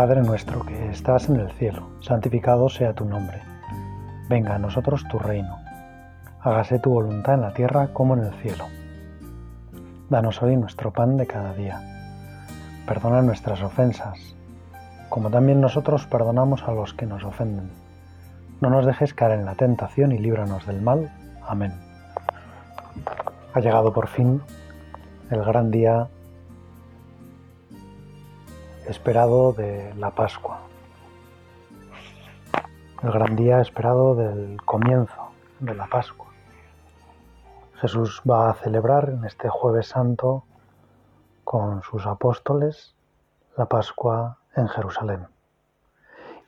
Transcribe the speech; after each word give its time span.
Padre 0.00 0.22
nuestro 0.22 0.64
que 0.64 0.88
estás 0.88 1.28
en 1.28 1.36
el 1.36 1.50
cielo, 1.52 1.90
santificado 2.00 2.70
sea 2.70 2.94
tu 2.94 3.04
nombre. 3.04 3.42
Venga 4.30 4.54
a 4.54 4.58
nosotros 4.58 5.04
tu 5.10 5.18
reino. 5.18 5.58
Hágase 6.40 6.78
tu 6.78 6.88
voluntad 6.88 7.34
en 7.34 7.42
la 7.42 7.52
tierra 7.52 7.88
como 7.92 8.14
en 8.14 8.24
el 8.24 8.32
cielo. 8.40 8.64
Danos 10.08 10.40
hoy 10.40 10.56
nuestro 10.56 10.90
pan 10.90 11.18
de 11.18 11.26
cada 11.26 11.52
día. 11.52 11.82
Perdona 12.86 13.20
nuestras 13.20 13.60
ofensas, 13.60 14.18
como 15.10 15.28
también 15.28 15.60
nosotros 15.60 16.06
perdonamos 16.06 16.62
a 16.62 16.72
los 16.72 16.94
que 16.94 17.04
nos 17.04 17.22
ofenden. 17.22 17.70
No 18.62 18.70
nos 18.70 18.86
dejes 18.86 19.12
caer 19.12 19.38
en 19.38 19.44
la 19.44 19.54
tentación 19.54 20.12
y 20.12 20.18
líbranos 20.18 20.66
del 20.66 20.80
mal. 20.80 21.12
Amén. 21.46 21.74
Ha 23.52 23.60
llegado 23.60 23.92
por 23.92 24.08
fin 24.08 24.40
el 25.30 25.44
gran 25.44 25.70
día 25.70 26.08
esperado 28.90 29.52
de 29.52 29.94
la 29.94 30.10
Pascua, 30.10 30.62
el 33.04 33.12
gran 33.12 33.36
día 33.36 33.60
esperado 33.60 34.16
del 34.16 34.60
comienzo 34.64 35.30
de 35.60 35.76
la 35.76 35.86
Pascua. 35.86 36.26
Jesús 37.74 38.20
va 38.28 38.50
a 38.50 38.54
celebrar 38.54 39.10
en 39.10 39.24
este 39.24 39.48
jueves 39.48 39.86
santo 39.86 40.42
con 41.44 41.82
sus 41.82 42.04
apóstoles 42.04 42.96
la 43.56 43.66
Pascua 43.66 44.38
en 44.56 44.66
Jerusalén. 44.66 45.28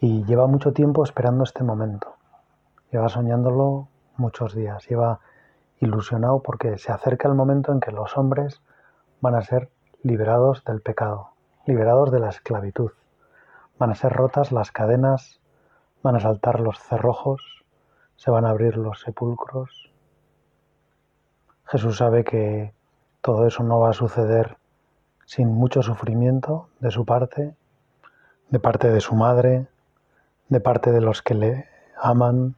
Y 0.01 0.25
lleva 0.25 0.49
mucho 0.49 0.73
tiempo 0.73 1.05
esperando 1.05 1.45
este 1.45 1.63
momento. 1.63 2.17
Lleva 2.91 3.09
soñándolo 3.09 3.87
muchos 4.17 4.53
días. 4.53 4.85
Lleva 4.89 5.21
ilusionado 5.79 6.43
porque 6.43 6.77
se 6.77 6.91
acerca 6.91 7.29
el 7.29 7.35
momento 7.35 7.71
en 7.71 7.79
que 7.79 7.93
los 7.93 8.19
hombres 8.19 8.61
van 9.21 9.37
a 9.37 9.43
ser 9.43 9.71
liberados 10.03 10.65
del 10.65 10.81
pecado, 10.81 11.32
liberados 11.67 12.11
de 12.11 12.21
la 12.21 12.31
esclavitud. 12.31 12.91
Van 13.79 13.91
a 13.91 13.95
ser 13.95 14.13
rotas 14.13 14.53
las 14.53 14.73
cadenas, 14.73 15.41
van 16.03 16.17
a 16.17 16.21
saltar 16.21 16.61
los 16.61 16.79
cerrojos, 16.79 17.65
se 18.17 18.31
van 18.31 18.45
a 18.45 18.51
abrir 18.51 18.77
los 18.77 19.01
sepulcros. 19.01 19.91
Jesús 21.67 21.99
sabe 21.99 22.25
que 22.25 22.75
todo 23.21 23.47
eso 23.47 23.63
no 23.63 23.81
va 23.81 23.91
a 23.91 23.95
suceder 23.95 24.57
sin 25.25 25.49
mucho 25.49 25.83
sufrimiento 25.83 26.69
de 26.81 26.91
su 26.91 27.05
parte, 27.05 27.55
de 28.51 28.59
parte 28.59 28.91
de 28.91 29.01
su 29.01 29.15
madre, 29.15 29.67
de 30.49 30.61
parte 30.61 30.91
de 30.93 31.01
los 31.01 31.23
que 31.23 31.35
le 31.35 31.69
aman. 31.97 32.57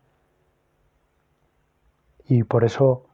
Y 2.27 2.43
por 2.43 2.65
eso 2.65 3.05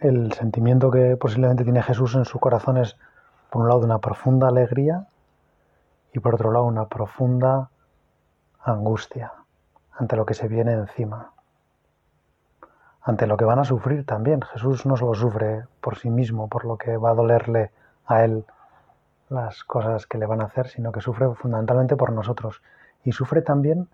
el 0.00 0.32
sentimiento 0.32 0.90
que 0.90 1.16
posiblemente 1.16 1.64
tiene 1.64 1.82
Jesús 1.82 2.14
en 2.14 2.24
su 2.24 2.38
corazón 2.38 2.76
es, 2.76 2.96
por 3.50 3.62
un 3.62 3.68
lado, 3.68 3.80
una 3.80 3.98
profunda 3.98 4.48
alegría 4.48 5.08
y 6.12 6.18
por 6.18 6.34
otro 6.34 6.50
lado 6.52 6.64
una 6.64 6.86
profunda 6.88 7.70
angustia 8.62 9.32
ante 9.92 10.16
lo 10.16 10.26
que 10.26 10.34
se 10.34 10.48
viene 10.48 10.72
encima, 10.72 11.32
ante 13.02 13.26
lo 13.26 13.36
que 13.36 13.44
van 13.44 13.58
a 13.58 13.64
sufrir 13.64 14.04
también. 14.06 14.40
Jesús 14.42 14.86
no 14.86 14.96
solo 14.96 15.14
sufre 15.14 15.66
por 15.80 15.96
sí 15.96 16.10
mismo, 16.10 16.48
por 16.48 16.64
lo 16.64 16.76
que 16.76 16.96
va 16.96 17.10
a 17.10 17.14
dolerle 17.14 17.70
a 18.06 18.24
él 18.24 18.44
las 19.28 19.62
cosas 19.64 20.06
que 20.06 20.18
le 20.18 20.26
van 20.26 20.40
a 20.40 20.46
hacer, 20.46 20.68
sino 20.68 20.90
que 20.90 21.00
sufre 21.00 21.32
fundamentalmente 21.34 21.96
por 21.96 22.12
nosotros 22.12 22.62
y 23.04 23.12
sufre 23.12 23.42
también 23.42 23.88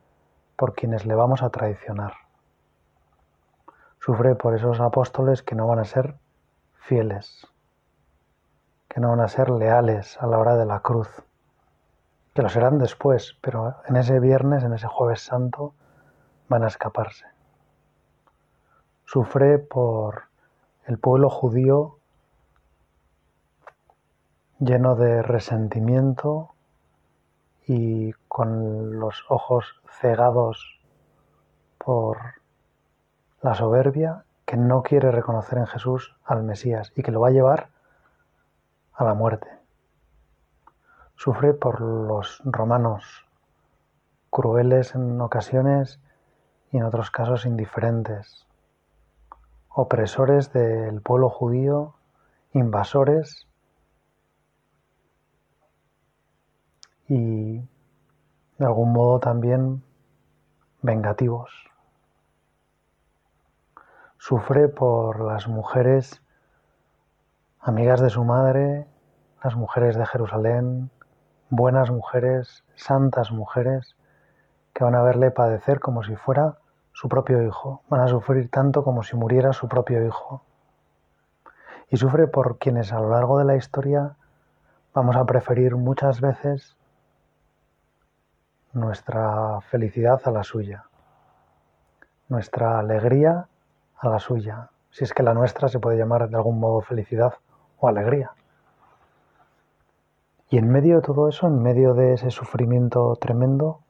por 0.56 0.75
quienes 0.75 1.05
le 1.05 1.14
vamos 1.14 1.42
a 1.42 1.50
traicionar. 1.50 2.14
Sufre 4.00 4.34
por 4.34 4.55
esos 4.55 4.81
apóstoles 4.81 5.42
que 5.42 5.55
no 5.55 5.67
van 5.67 5.81
a 5.81 5.84
ser 5.84 6.14
fieles, 6.75 7.47
que 8.89 9.00
no 9.00 9.10
van 9.10 9.21
a 9.21 9.28
ser 9.28 9.50
leales 9.50 10.16
a 10.22 10.26
la 10.26 10.38
hora 10.38 10.56
de 10.56 10.65
la 10.65 10.81
cruz 10.81 11.25
que 12.37 12.43
lo 12.43 12.51
serán 12.51 12.79
después, 12.79 13.35
pero 13.41 13.77
en 13.87 13.97
ese 13.97 14.21
viernes, 14.21 14.63
en 14.63 14.75
ese 14.75 14.87
jueves 14.87 15.23
santo, 15.23 15.73
van 16.51 16.65
a 16.65 16.67
escaparse. 16.67 17.25
Sufre 19.07 19.59
por 19.59 20.25
el 20.85 20.99
pueblo 20.99 21.31
judío 21.31 21.97
lleno 24.59 24.97
de 24.97 25.23
resentimiento 25.23 26.51
y 27.67 28.13
con 28.29 29.01
los 29.01 29.25
ojos 29.31 29.81
cegados 29.99 30.79
por 31.79 32.19
la 33.41 33.55
soberbia 33.55 34.25
que 34.45 34.59
no 34.59 34.83
quiere 34.83 35.11
reconocer 35.11 35.59
en 35.59 35.67
Jesús 35.67 36.15
al 36.27 36.43
Mesías 36.43 36.93
y 36.95 37.03
que 37.03 37.13
lo 37.13 37.21
va 37.21 37.29
a 37.29 37.33
llevar 37.33 37.71
a 38.93 39.05
la 39.05 39.15
muerte. 39.15 39.56
Sufre 41.16 41.54
por 41.54 41.81
los 41.81 42.43
romanos, 42.44 43.27
crueles 44.28 44.94
en 44.94 45.19
ocasiones 45.21 45.99
y 46.71 46.77
en 46.77 46.84
otros 46.84 47.10
casos 47.10 47.47
indiferentes, 47.47 48.47
opresores 49.71 50.53
del 50.53 51.00
pueblo 51.00 51.31
judío, 51.31 51.94
invasores 52.53 53.49
y 57.09 57.60
de 58.59 58.65
algún 58.65 58.93
modo 58.93 59.19
también 59.19 59.82
vengativos. 60.82 61.50
Sufre 64.19 64.69
por 64.69 65.21
las 65.21 65.49
mujeres 65.49 66.22
amigas 67.59 68.00
de 68.00 68.10
su 68.10 68.22
madre, 68.22 68.87
las 69.43 69.56
mujeres 69.56 69.97
de 69.97 70.05
Jerusalén, 70.05 70.91
buenas 71.51 71.91
mujeres, 71.91 72.65
santas 72.75 73.31
mujeres, 73.31 73.97
que 74.75 74.84
van 74.84 74.95
a 74.95 75.03
verle 75.03 75.31
padecer 75.31 75.81
como 75.81 76.03
si 76.03 76.17
fuera 76.17 76.59
su 76.93 77.09
propio 77.09 77.43
hijo, 77.43 77.83
van 77.89 78.01
a 78.01 78.09
sufrir 78.09 78.51
tanto 78.51 78.83
como 78.83 79.03
si 79.03 79.17
muriera 79.17 79.53
su 79.53 79.69
propio 79.69 80.05
hijo. 80.05 80.43
Y 81.91 81.99
sufre 81.99 82.27
por 82.27 82.59
quienes 82.59 82.93
a 82.93 83.01
lo 83.01 83.11
largo 83.11 83.39
de 83.39 83.45
la 83.45 83.56
historia 83.56 84.17
vamos 84.93 85.15
a 85.17 85.25
preferir 85.25 85.77
muchas 85.77 86.21
veces 86.21 86.77
nuestra 88.73 89.61
felicidad 89.71 90.21
a 90.25 90.31
la 90.31 90.43
suya, 90.43 90.85
nuestra 92.29 92.79
alegría 92.79 93.47
a 93.99 94.09
la 94.09 94.19
suya, 94.19 94.71
si 94.91 95.05
es 95.05 95.15
que 95.15 95.23
la 95.23 95.35
nuestra 95.35 95.69
se 95.69 95.79
puede 95.79 95.97
llamar 95.97 96.29
de 96.29 96.37
algún 96.37 96.59
modo 96.59 96.81
felicidad 96.81 97.35
o 97.79 97.89
alegría. 97.89 98.33
Y 100.49 100.59
en 100.59 100.71
medio 100.71 100.97
de 100.97 101.03
todo 101.03 101.29
eso, 101.29 101.49
en 101.49 101.61
medio 101.61 101.95
de 101.95 102.15
ese 102.15 102.31
sufrimiento 102.31 103.17
tremendo, 103.17 103.81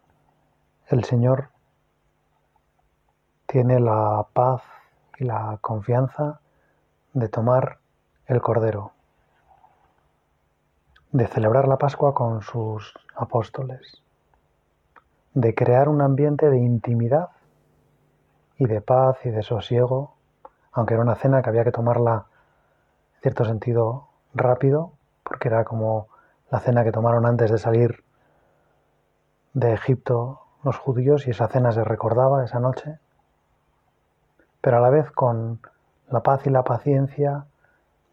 el 0.88 1.04
Señor 1.04 1.50
tiene 3.46 3.78
la 3.78 4.26
paz 4.32 4.62
y 5.18 5.24
la 5.24 5.58
confianza 5.60 6.40
de 7.12 7.28
tomar 7.28 7.78
el 8.26 8.40
Cordero, 8.40 8.92
de 11.12 11.26
celebrar 11.26 11.68
la 11.68 11.76
Pascua 11.76 12.14
con 12.14 12.40
sus 12.40 12.94
apóstoles, 13.14 14.02
de 15.34 15.54
crear 15.54 15.90
un 15.90 16.00
ambiente 16.00 16.48
de 16.48 16.58
intimidad 16.58 17.28
y 18.56 18.66
de 18.66 18.80
paz 18.80 19.18
y 19.24 19.30
de 19.30 19.42
sosiego, 19.42 20.14
aunque 20.72 20.94
era 20.94 21.02
una 21.02 21.16
cena 21.16 21.42
que 21.42 21.50
había 21.50 21.64
que 21.64 21.72
tomarla 21.72 22.26
en 23.16 23.20
cierto 23.20 23.44
sentido 23.44 24.08
rápido, 24.34 24.92
porque 25.22 25.48
era 25.48 25.64
como 25.64 26.08
la 26.50 26.60
cena 26.60 26.84
que 26.84 26.92
tomaron 26.92 27.26
antes 27.26 27.50
de 27.50 27.58
salir 27.58 28.04
de 29.54 29.72
Egipto 29.72 30.42
los 30.62 30.78
judíos 30.78 31.26
y 31.26 31.30
esa 31.30 31.48
cena 31.48 31.72
se 31.72 31.84
recordaba 31.84 32.44
esa 32.44 32.60
noche, 32.60 32.98
pero 34.60 34.78
a 34.78 34.80
la 34.80 34.90
vez 34.90 35.10
con 35.12 35.60
la 36.08 36.22
paz 36.22 36.46
y 36.46 36.50
la 36.50 36.64
paciencia 36.64 37.46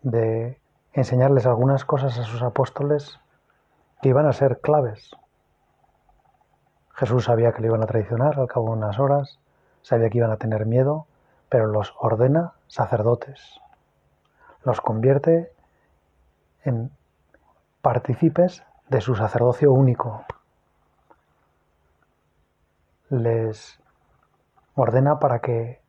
de 0.03 0.59
enseñarles 0.93 1.45
algunas 1.45 1.85
cosas 1.85 2.17
a 2.19 2.23
sus 2.23 2.41
apóstoles 2.41 3.19
que 4.01 4.09
iban 4.09 4.27
a 4.27 4.33
ser 4.33 4.61
claves. 4.61 5.11
Jesús 6.93 7.25
sabía 7.25 7.53
que 7.53 7.61
le 7.61 7.67
iban 7.67 7.81
a 7.83 7.87
traicionar 7.87 8.39
al 8.39 8.47
cabo 8.47 8.67
de 8.67 8.77
unas 8.77 8.99
horas, 8.99 9.39
sabía 9.81 10.09
que 10.09 10.19
iban 10.19 10.31
a 10.31 10.37
tener 10.37 10.65
miedo, 10.65 11.07
pero 11.49 11.67
los 11.67 11.93
ordena 11.99 12.53
sacerdotes, 12.67 13.59
los 14.63 14.79
convierte 14.81 15.51
en 16.63 16.91
partícipes 17.83 18.63
de 18.87 19.01
su 19.01 19.13
sacerdocio 19.13 19.73
único. 19.73 20.23
Les 23.09 23.77
ordena 24.73 25.19
para 25.19 25.39
que 25.39 25.81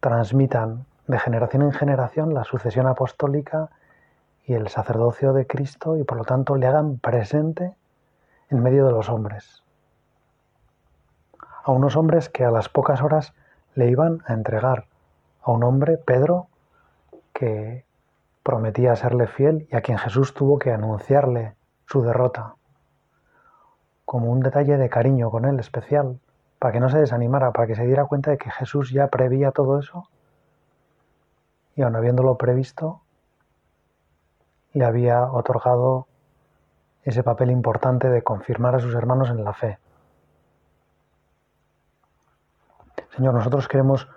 transmitan 0.00 0.84
de 1.06 1.18
generación 1.18 1.62
en 1.62 1.72
generación 1.72 2.34
la 2.34 2.44
sucesión 2.44 2.86
apostólica 2.86 3.70
y 4.44 4.52
el 4.52 4.68
sacerdocio 4.68 5.32
de 5.32 5.46
Cristo 5.46 5.96
y 5.96 6.04
por 6.04 6.18
lo 6.18 6.24
tanto 6.24 6.54
le 6.56 6.66
hagan 6.66 6.98
presente 6.98 7.74
en 8.50 8.62
medio 8.62 8.84
de 8.84 8.92
los 8.92 9.08
hombres. 9.08 9.64
A 11.64 11.72
unos 11.72 11.96
hombres 11.96 12.28
que 12.28 12.44
a 12.44 12.50
las 12.50 12.68
pocas 12.68 13.00
horas 13.00 13.32
le 13.74 13.88
iban 13.88 14.22
a 14.26 14.34
entregar 14.34 14.84
a 15.40 15.50
un 15.50 15.64
hombre, 15.64 15.96
Pedro, 15.96 16.48
que 17.32 17.86
prometía 18.42 18.96
serle 18.96 19.26
fiel 19.26 19.68
y 19.70 19.76
a 19.76 19.80
quien 19.82 19.98
Jesús 19.98 20.34
tuvo 20.34 20.58
que 20.58 20.72
anunciarle 20.72 21.54
su 21.86 22.02
derrota. 22.02 22.56
como 24.04 24.30
un 24.30 24.40
detalle 24.40 24.76
de 24.76 24.90
cariño 24.90 25.30
con 25.30 25.46
él 25.46 25.58
especial, 25.58 26.20
para 26.58 26.72
que 26.72 26.80
no 26.80 26.90
se 26.90 26.98
desanimara, 26.98 27.50
para 27.52 27.66
que 27.66 27.74
se 27.74 27.86
diera 27.86 28.04
cuenta 28.04 28.30
de 28.30 28.36
que 28.36 28.50
Jesús 28.50 28.90
ya 28.90 29.06
prevía 29.08 29.52
todo 29.52 29.78
eso 29.78 30.08
y 31.74 31.82
aun 31.82 31.96
habiéndolo 31.96 32.36
previsto, 32.36 33.00
le 34.72 34.84
había 34.84 35.24
otorgado 35.24 36.06
ese 37.04 37.22
papel 37.22 37.50
importante 37.50 38.08
de 38.10 38.22
confirmar 38.22 38.74
a 38.74 38.80
sus 38.80 38.94
hermanos 38.94 39.30
en 39.30 39.44
la 39.44 39.52
fe. 39.52 39.78
Señor, 43.16 43.34
nosotros 43.34 43.68
queremos 43.68 44.08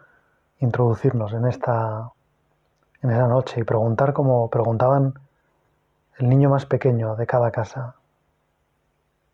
introducirnos 0.60 1.34
en 1.34 1.46
esta 1.46 2.12
en 3.06 3.12
esa 3.12 3.28
noche 3.28 3.60
y 3.60 3.64
preguntar 3.64 4.14
como 4.14 4.50
preguntaban 4.50 5.14
el 6.18 6.28
niño 6.28 6.50
más 6.50 6.66
pequeño 6.66 7.16
de 7.16 7.28
cada 7.28 7.52
casa 7.52 7.96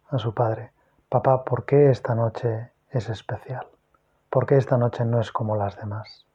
a 0.09 0.17
su 0.17 0.33
padre, 0.33 0.71
papá, 1.07 1.45
¿por 1.45 1.63
qué 1.63 1.89
esta 1.89 2.13
noche 2.13 2.71
es 2.89 3.07
especial? 3.07 3.65
¿Por 4.29 4.45
qué 4.45 4.57
esta 4.57 4.77
noche 4.77 5.05
no 5.05 5.21
es 5.21 5.31
como 5.31 5.55
las 5.55 5.77
demás? 5.77 6.25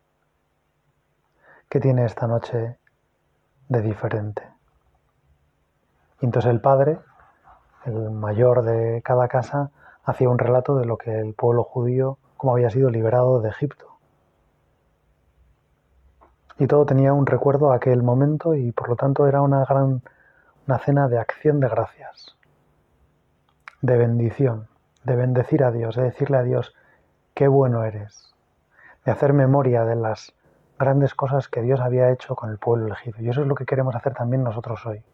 ¿Qué 1.69 1.79
tiene 1.79 2.07
esta 2.07 2.27
noche 2.27 2.79
de 3.69 3.83
diferente? 3.83 4.43
Y 6.23 6.25
entonces 6.25 6.51
el 6.51 6.63
padre, 6.63 6.99
el 7.85 8.11
mayor 8.13 8.63
de 8.63 9.03
cada 9.03 9.29
casa, 9.29 9.71
hacía 10.05 10.31
un 10.31 10.39
relato 10.39 10.77
de 10.77 10.87
lo 10.87 10.97
que 10.97 11.21
el 11.21 11.35
pueblo 11.35 11.65
judío, 11.65 12.17
como 12.39 12.53
había 12.53 12.71
sido 12.71 12.89
liberado 12.89 13.43
de 13.43 13.51
Egipto. 13.51 13.96
Y 16.59 16.67
todo 16.67 16.87
tenía 16.87 17.13
un 17.13 17.27
recuerdo 17.27 17.73
a 17.73 17.77
aquel 17.77 18.03
momento 18.03 18.55
y 18.55 18.73
por 18.73 18.89
lo 18.89 18.97
tanto 18.97 19.27
era 19.27 19.43
una 19.43 19.65
gran 19.65 20.03
una 20.67 20.79
cena 20.79 21.09
de 21.09 21.19
acción 21.19 21.61
de 21.61 21.69
gracias, 21.69 22.37
de 23.83 23.97
bendición, 23.97 24.67
de 25.05 25.15
bendecir 25.15 25.63
a 25.63 25.71
Dios, 25.71 25.95
de 25.95 26.03
decirle 26.03 26.39
a 26.39 26.43
Dios, 26.43 26.75
qué 27.35 27.47
bueno 27.47 27.85
eres, 27.85 28.35
de 29.05 29.13
hacer 29.13 29.33
memoria 29.33 29.85
de 29.85 29.95
las 29.95 30.35
grandes 30.77 31.15
cosas 31.15 31.49
que 31.49 31.63
Dios 31.63 31.81
había 31.81 32.11
hecho 32.11 32.35
con 32.35 32.51
el 32.51 32.59
pueblo 32.59 32.87
elegido. 32.87 33.19
Y 33.21 33.29
eso 33.29 33.43
es 33.43 33.47
lo 33.47 33.55
que 33.55 33.65
queremos 33.65 33.95
hacer 33.95 34.15
también 34.15 34.43
nosotros 34.43 34.85
hoy. 34.87 35.05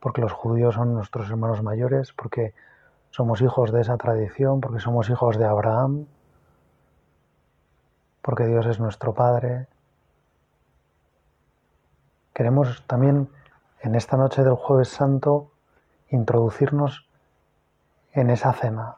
Porque 0.00 0.22
los 0.22 0.32
judíos 0.32 0.74
son 0.74 0.94
nuestros 0.94 1.28
hermanos 1.28 1.62
mayores, 1.62 2.14
porque 2.14 2.54
somos 3.10 3.42
hijos 3.42 3.72
de 3.72 3.82
esa 3.82 3.98
tradición, 3.98 4.62
porque 4.62 4.80
somos 4.80 5.10
hijos 5.10 5.36
de 5.36 5.44
Abraham, 5.44 6.06
porque 8.22 8.46
Dios 8.46 8.64
es 8.64 8.80
nuestro 8.80 9.12
Padre. 9.12 9.66
Queremos 12.40 12.82
también 12.86 13.28
en 13.82 13.94
esta 13.94 14.16
noche 14.16 14.42
del 14.42 14.54
jueves 14.54 14.88
santo 14.88 15.50
introducirnos 16.08 17.06
en 18.12 18.30
esa 18.30 18.54
cena, 18.54 18.96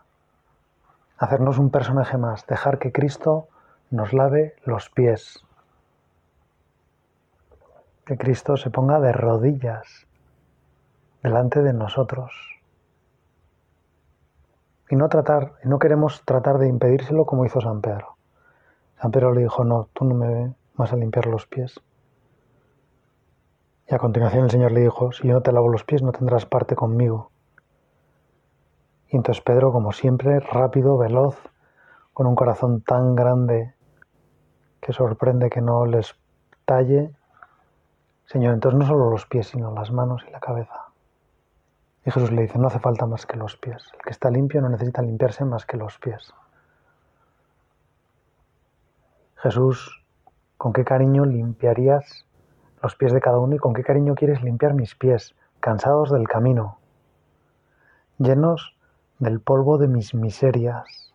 hacernos 1.19 1.59
un 1.59 1.71
personaje 1.71 2.17
más, 2.19 2.47
dejar 2.47 2.79
que 2.79 2.93
Cristo 2.93 3.49
nos 3.91 4.13
lave 4.13 4.55
los 4.65 4.91
pies. 4.91 5.45
Que 8.05 8.17
Cristo 8.17 8.57
se 8.57 8.71
ponga 8.71 9.01
de 9.01 9.11
rodillas 9.11 10.07
delante 11.25 11.63
de 11.63 11.73
nosotros. 11.73 12.61
Y 14.89 14.95
no 14.95 15.09
tratar, 15.09 15.55
no 15.65 15.81
queremos 15.81 16.23
tratar 16.25 16.59
de 16.59 16.69
impedírselo 16.69 17.27
como 17.27 17.45
hizo 17.45 17.61
San 17.61 17.81
Pedro. 17.81 18.15
San 19.01 19.11
Pedro 19.11 19.33
le 19.33 19.41
dijo, 19.41 19.65
no, 19.65 19.89
tú 19.95 20.05
no 20.05 20.15
me 20.15 20.55
vas 20.77 20.93
a 20.93 20.97
limpiar 20.97 21.27
los 21.27 21.49
pies. 21.49 21.81
Y 23.93 23.95
a 23.95 23.99
continuación 23.99 24.45
el 24.45 24.51
Señor 24.51 24.73
le 24.73 24.81
dijo, 24.81 25.13
si 25.13 25.29
yo 25.29 25.35
no 25.35 25.43
te 25.43 25.53
lavo 25.53 25.69
los 25.69 25.85
pies 25.85 26.03
no 26.03 26.13
tendrás 26.13 26.47
parte 26.47 26.75
conmigo. 26.75 27.31
Y 29.09 29.17
entonces 29.17 29.45
Pedro, 29.45 29.71
como 29.71 29.93
siempre, 29.93 30.41
rápido, 30.41 30.97
veloz, 30.97 31.37
con 32.15 32.27
un 32.27 32.35
corazón 32.35 32.81
tan 32.81 33.15
grande 33.15 33.75
que 34.81 34.95
sorprende 34.95 35.51
que 35.51 35.61
no 35.61 35.85
les 35.85 36.17
talle. 36.65 37.15
Señor, 38.25 38.55
entonces 38.55 38.81
no 38.81 38.87
solo 38.87 39.11
los 39.11 39.27
pies, 39.27 39.49
sino 39.49 39.71
las 39.75 39.93
manos 39.93 40.25
y 40.27 40.31
la 40.31 40.41
cabeza. 40.41 40.87
Y 42.07 42.11
Jesús 42.11 42.33
le 42.33 42.41
dice, 42.41 42.59
no 42.59 42.69
hace 42.69 42.79
falta 42.79 43.05
más 43.05 43.27
que 43.27 43.37
los 43.37 43.59
pies. 43.59 43.85
El 43.93 44.01
que 44.01 44.11
está 44.11 44.31
limpio 44.31 44.63
no 44.63 44.71
necesita 44.71 45.03
limpiarse 45.03 45.45
más 45.45 45.67
que 45.67 45.77
los 45.77 45.99
pies. 45.99 46.33
Jesús, 49.37 50.03
¿con 50.57 50.73
qué 50.73 50.83
cariño 50.83 51.27
limpiarías 51.27 52.25
los 52.83 52.97
pies 52.97 53.13
de 53.13 53.21
cada 53.21 53.39
uno 53.39 53.55
y 53.55 53.59
con 53.59 53.75
qué 53.75 53.83
cariño 53.83 54.15
quieres 54.15 54.43
limpiar 54.43 54.75
mis 54.75 54.95
pies, 54.95 55.35
cansados 55.61 56.11
del 56.11 56.27
camino, 56.27 56.79
llenos 58.19 58.77
del 59.19 59.41
polvo 59.41 59.79
de 59.79 59.89
mis 59.89 60.15
miserias, 60.15 61.13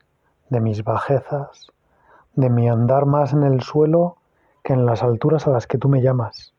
de 0.50 0.62
mis 0.62 0.84
bajezas, 0.84 1.72
de 2.36 2.50
mi 2.50 2.70
andar 2.70 3.06
más 3.06 3.34
en 3.34 3.44
el 3.44 3.62
suelo 3.62 4.18
que 4.64 4.74
en 4.74 4.86
las 4.86 5.04
alturas 5.04 5.48
a 5.48 5.50
las 5.50 5.68
que 5.68 5.78
tú 5.78 5.90
me 5.90 6.02
llamas. 6.02 6.54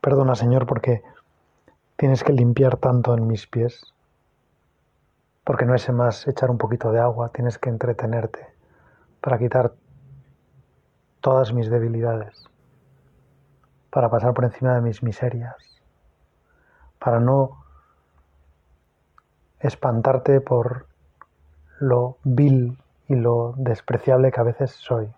Perdona, 0.00 0.34
Señor, 0.34 0.66
porque 0.66 1.02
tienes 1.96 2.24
que 2.24 2.32
limpiar 2.32 2.76
tanto 2.76 3.14
en 3.14 3.26
mis 3.26 3.46
pies, 3.46 3.92
porque 5.44 5.66
no 5.66 5.74
es 5.74 5.90
más 5.90 6.26
echar 6.26 6.50
un 6.50 6.58
poquito 6.58 6.92
de 6.92 7.00
agua, 7.00 7.28
tienes 7.30 7.58
que 7.58 7.68
entretenerte 7.68 8.46
para 9.20 9.38
quitar 9.38 9.72
todas 11.26 11.52
mis 11.52 11.68
debilidades, 11.68 12.48
para 13.90 14.08
pasar 14.08 14.32
por 14.32 14.44
encima 14.44 14.76
de 14.76 14.80
mis 14.80 15.02
miserias, 15.02 15.56
para 17.00 17.18
no 17.18 17.64
espantarte 19.58 20.40
por 20.40 20.86
lo 21.80 22.18
vil 22.22 22.78
y 23.08 23.16
lo 23.16 23.54
despreciable 23.56 24.30
que 24.30 24.40
a 24.40 24.44
veces 24.44 24.70
soy. 24.70 25.12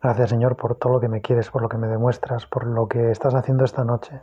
Gracias 0.00 0.30
Señor 0.30 0.54
por 0.54 0.76
todo 0.76 0.92
lo 0.92 1.00
que 1.00 1.08
me 1.08 1.20
quieres, 1.20 1.50
por 1.50 1.62
lo 1.62 1.68
que 1.68 1.78
me 1.78 1.88
demuestras, 1.88 2.46
por 2.46 2.64
lo 2.64 2.86
que 2.86 3.10
estás 3.10 3.34
haciendo 3.34 3.64
esta 3.64 3.82
noche. 3.82 4.20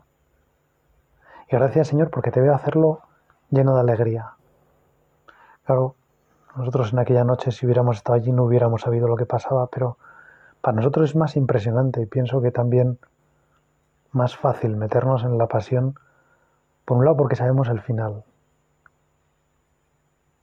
Y 1.49 1.57
gracias 1.57 1.89
Señor 1.89 2.09
porque 2.09 2.31
te 2.31 2.39
veo 2.39 2.55
hacerlo 2.55 3.01
lleno 3.49 3.75
de 3.75 3.81
alegría. 3.81 4.31
Claro, 5.65 5.95
nosotros 6.59 6.93
en 6.93 6.99
aquella 6.99 7.23
noche 7.23 7.51
si 7.51 7.65
hubiéramos 7.65 7.97
estado 7.97 8.17
allí 8.17 8.31
no 8.31 8.43
hubiéramos 8.43 8.81
sabido 8.81 9.07
lo 9.07 9.15
que 9.15 9.25
pasaba, 9.25 9.67
pero 9.67 9.97
para 10.61 10.75
nosotros 10.75 11.09
es 11.09 11.15
más 11.15 11.35
impresionante 11.35 12.01
y 12.01 12.05
pienso 12.05 12.41
que 12.41 12.51
también 12.51 12.99
más 14.11 14.35
fácil 14.35 14.75
meternos 14.75 15.23
en 15.23 15.37
la 15.37 15.47
pasión, 15.47 15.95
por 16.85 16.97
un 16.97 17.05
lado 17.05 17.17
porque 17.17 17.35
sabemos 17.35 17.69
el 17.69 17.81
final, 17.81 18.23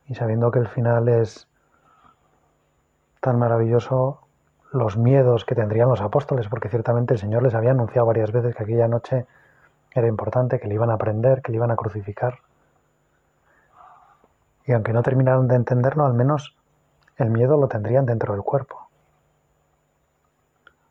y 0.08 0.14
sabiendo 0.14 0.50
que 0.50 0.60
el 0.60 0.68
final 0.68 1.08
es 1.08 1.48
tan 3.20 3.38
maravilloso, 3.38 4.20
los 4.72 4.96
miedos 4.96 5.44
que 5.44 5.54
tendrían 5.54 5.88
los 5.88 6.00
apóstoles, 6.00 6.48
porque 6.48 6.68
ciertamente 6.68 7.14
el 7.14 7.20
Señor 7.20 7.42
les 7.42 7.54
había 7.54 7.72
anunciado 7.72 8.06
varias 8.06 8.30
veces 8.30 8.54
que 8.54 8.62
aquella 8.62 8.88
noche 8.88 9.26
era 9.92 10.06
importante, 10.06 10.60
que 10.60 10.68
le 10.68 10.74
iban 10.74 10.90
a 10.90 10.98
prender, 10.98 11.42
que 11.42 11.50
le 11.50 11.56
iban 11.56 11.70
a 11.70 11.76
crucificar. 11.76 12.38
Y 14.66 14.72
aunque 14.72 14.92
no 14.92 15.02
terminaron 15.02 15.48
de 15.48 15.56
entenderlo, 15.56 16.04
al 16.04 16.14
menos 16.14 16.56
el 17.16 17.30
miedo 17.30 17.56
lo 17.56 17.68
tendrían 17.68 18.06
dentro 18.06 18.32
del 18.34 18.42
cuerpo. 18.42 18.88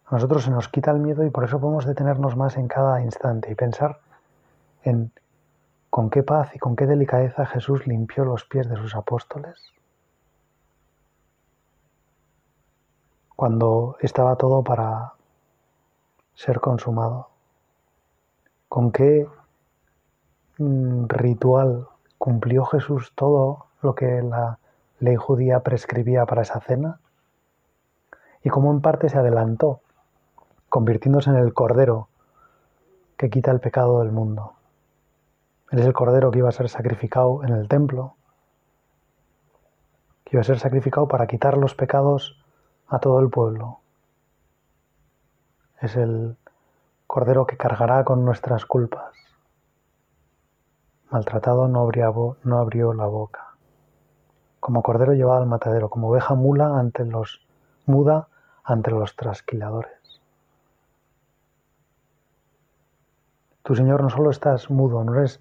A 0.05 0.15
nosotros 0.15 0.43
se 0.43 0.51
nos 0.51 0.69
quita 0.69 0.91
el 0.91 0.99
miedo 0.99 1.23
y 1.23 1.29
por 1.29 1.43
eso 1.43 1.59
podemos 1.59 1.85
detenernos 1.85 2.35
más 2.37 2.57
en 2.57 2.67
cada 2.67 3.01
instante 3.01 3.51
y 3.51 3.55
pensar 3.55 3.99
en 4.83 5.11
con 5.89 6.09
qué 6.09 6.23
paz 6.23 6.55
y 6.55 6.59
con 6.59 6.75
qué 6.75 6.85
delicadeza 6.85 7.45
Jesús 7.45 7.87
limpió 7.87 8.25
los 8.25 8.45
pies 8.45 8.69
de 8.69 8.75
sus 8.75 8.95
apóstoles. 8.95 9.73
Cuando 13.35 13.97
estaba 14.01 14.35
todo 14.35 14.63
para 14.63 15.13
ser 16.35 16.59
consumado. 16.59 17.29
Con 18.67 18.91
qué 18.91 19.27
mm, 20.57 21.05
ritual 21.07 21.87
cumplió 22.25 22.65
Jesús 22.65 23.11
todo 23.13 23.67
lo 23.83 23.93
que 23.93 24.23
la 24.23 24.57
ley 24.97 25.15
judía 25.15 25.59
prescribía 25.59 26.25
para 26.25 26.41
esa 26.41 26.59
cena 26.59 26.99
y 28.41 28.49
cómo 28.49 28.71
en 28.71 28.81
parte 28.81 29.09
se 29.09 29.19
adelantó, 29.19 29.81
convirtiéndose 30.67 31.29
en 31.29 31.35
el 31.35 31.53
Cordero 31.53 32.07
que 33.15 33.29
quita 33.29 33.51
el 33.51 33.59
pecado 33.59 33.99
del 33.99 34.11
mundo. 34.11 34.53
Él 35.69 35.77
es 35.77 35.85
el 35.85 35.93
cordero 35.93 36.31
que 36.31 36.39
iba 36.39 36.49
a 36.49 36.51
ser 36.51 36.67
sacrificado 36.67 37.43
en 37.43 37.53
el 37.53 37.67
templo, 37.67 38.15
que 40.23 40.37
iba 40.37 40.41
a 40.41 40.45
ser 40.45 40.57
sacrificado 40.57 41.07
para 41.07 41.27
quitar 41.27 41.55
los 41.57 41.75
pecados 41.75 42.43
a 42.87 42.97
todo 42.97 43.19
el 43.19 43.29
pueblo. 43.29 43.81
Es 45.79 45.95
el 45.95 46.37
cordero 47.05 47.45
que 47.45 47.55
cargará 47.55 48.03
con 48.03 48.25
nuestras 48.25 48.65
culpas. 48.65 49.24
Maltratado 51.09 51.67
no 51.67 51.81
abrió, 51.81 52.37
no 52.43 52.57
abrió 52.57 52.93
la 52.93 53.05
boca. 53.05 53.55
Como 54.59 54.81
cordero 54.81 55.13
llevado 55.13 55.41
al 55.41 55.47
matadero, 55.47 55.89
como 55.89 56.09
oveja 56.09 56.33
mula 56.35 56.79
ante 56.79 57.05
los, 57.05 57.45
muda 57.85 58.27
ante 58.63 58.91
los 58.91 59.15
trasquiladores. 59.15 60.21
Tú, 63.63 63.75
Señor, 63.75 64.01
no 64.01 64.09
solo 64.09 64.29
estás 64.29 64.69
mudo, 64.69 65.03
no 65.03 65.15
eres 65.15 65.39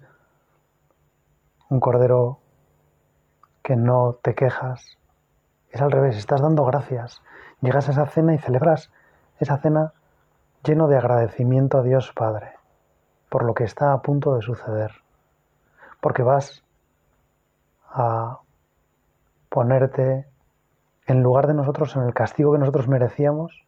un 1.69 1.79
cordero 1.79 2.39
que 3.63 3.75
no 3.75 4.17
te 4.21 4.35
quejas. 4.35 4.97
Es 5.69 5.81
al 5.81 5.91
revés, 5.91 6.17
estás 6.17 6.41
dando 6.41 6.65
gracias. 6.65 7.21
Llegas 7.61 7.87
a 7.87 7.91
esa 7.91 8.05
cena 8.05 8.33
y 8.33 8.37
celebras 8.37 8.91
esa 9.39 9.57
cena 9.57 9.93
lleno 10.63 10.87
de 10.87 10.97
agradecimiento 10.97 11.79
a 11.79 11.83
Dios 11.83 12.11
Padre 12.13 12.55
por 13.35 13.43
lo 13.43 13.53
que 13.53 13.65
está 13.65 13.91
a 13.91 14.01
punto 14.01 14.35
de 14.35 14.41
suceder. 14.41 15.04
Porque 16.01 16.23
vas 16.23 16.63
a 17.89 18.39
ponerte 19.49 20.27
en 21.07 21.23
lugar 21.23 21.47
de 21.47 21.53
nosotros 21.53 21.95
en 21.95 22.03
el 22.03 22.13
castigo 22.13 22.51
que 22.51 22.59
nosotros 22.59 22.87
merecíamos 22.87 23.65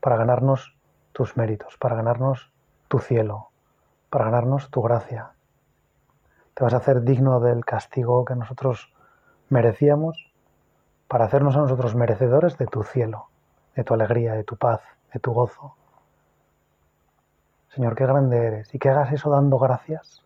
para 0.00 0.16
ganarnos 0.16 0.76
tus 1.12 1.36
méritos, 1.36 1.76
para 1.76 1.96
ganarnos 1.96 2.50
tu 2.88 2.98
cielo, 2.98 3.48
para 4.10 4.26
ganarnos 4.26 4.70
tu 4.70 4.82
gracia. 4.82 5.32
Te 6.54 6.64
vas 6.64 6.74
a 6.74 6.78
hacer 6.78 7.02
digno 7.02 7.40
del 7.40 7.64
castigo 7.64 8.24
que 8.24 8.34
nosotros 8.34 8.92
merecíamos 9.48 10.32
para 11.08 11.26
hacernos 11.26 11.56
a 11.56 11.60
nosotros 11.60 11.94
merecedores 11.94 12.56
de 12.58 12.66
tu 12.66 12.82
cielo, 12.82 13.28
de 13.76 13.84
tu 13.84 13.94
alegría, 13.94 14.32
de 14.32 14.44
tu 14.44 14.56
paz, 14.56 14.80
de 15.12 15.20
tu 15.20 15.32
gozo. 15.32 15.76
Señor, 17.68 17.94
qué 17.94 18.06
grande 18.06 18.46
eres. 18.46 18.74
Y 18.74 18.78
que 18.78 18.90
hagas 18.90 19.12
eso 19.12 19.30
dando 19.30 19.58
gracias. 19.58 20.22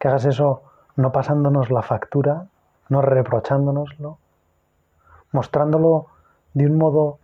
Que 0.00 0.08
hagas 0.08 0.24
eso 0.24 0.62
no 0.96 1.12
pasándonos 1.12 1.70
la 1.70 1.82
factura, 1.82 2.46
no 2.88 3.02
reprochándonoslo, 3.02 4.18
mostrándolo 5.30 6.06
de 6.54 6.66
un 6.66 6.78
modo 6.78 7.18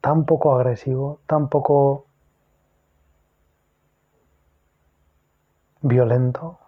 tan 0.00 0.24
poco 0.24 0.54
agresivo, 0.54 1.18
tan 1.26 1.48
poco 1.48 2.06
violento, 5.80 6.60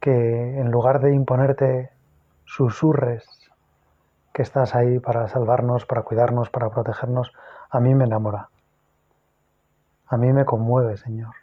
que 0.00 0.58
en 0.58 0.72
lugar 0.72 1.00
de 1.00 1.14
imponerte 1.14 1.92
susurres 2.44 3.24
que 4.32 4.42
estás 4.42 4.74
ahí 4.74 4.98
para 4.98 5.28
salvarnos, 5.28 5.86
para 5.86 6.02
cuidarnos, 6.02 6.50
para 6.50 6.70
protegernos, 6.70 7.32
a 7.70 7.78
mí 7.78 7.94
me 7.94 8.04
enamora. 8.04 8.48
A 10.06 10.16
mí 10.16 10.32
me 10.32 10.44
conmueve, 10.44 10.96
Señor, 10.96 11.34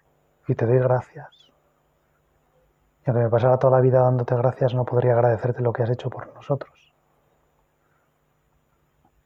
y 0.49 0.55
te 0.55 0.65
doy 0.65 0.79
gracias. 0.79 1.51
Y 3.05 3.09
aunque 3.09 3.23
me 3.23 3.29
pasara 3.29 3.57
toda 3.57 3.77
la 3.77 3.81
vida 3.81 4.01
dándote 4.01 4.35
gracias, 4.35 4.73
no 4.73 4.83
podría 4.83 5.13
agradecerte 5.13 5.61
lo 5.61 5.71
que 5.71 5.83
has 5.83 5.89
hecho 5.89 6.09
por 6.09 6.33
nosotros. 6.33 6.93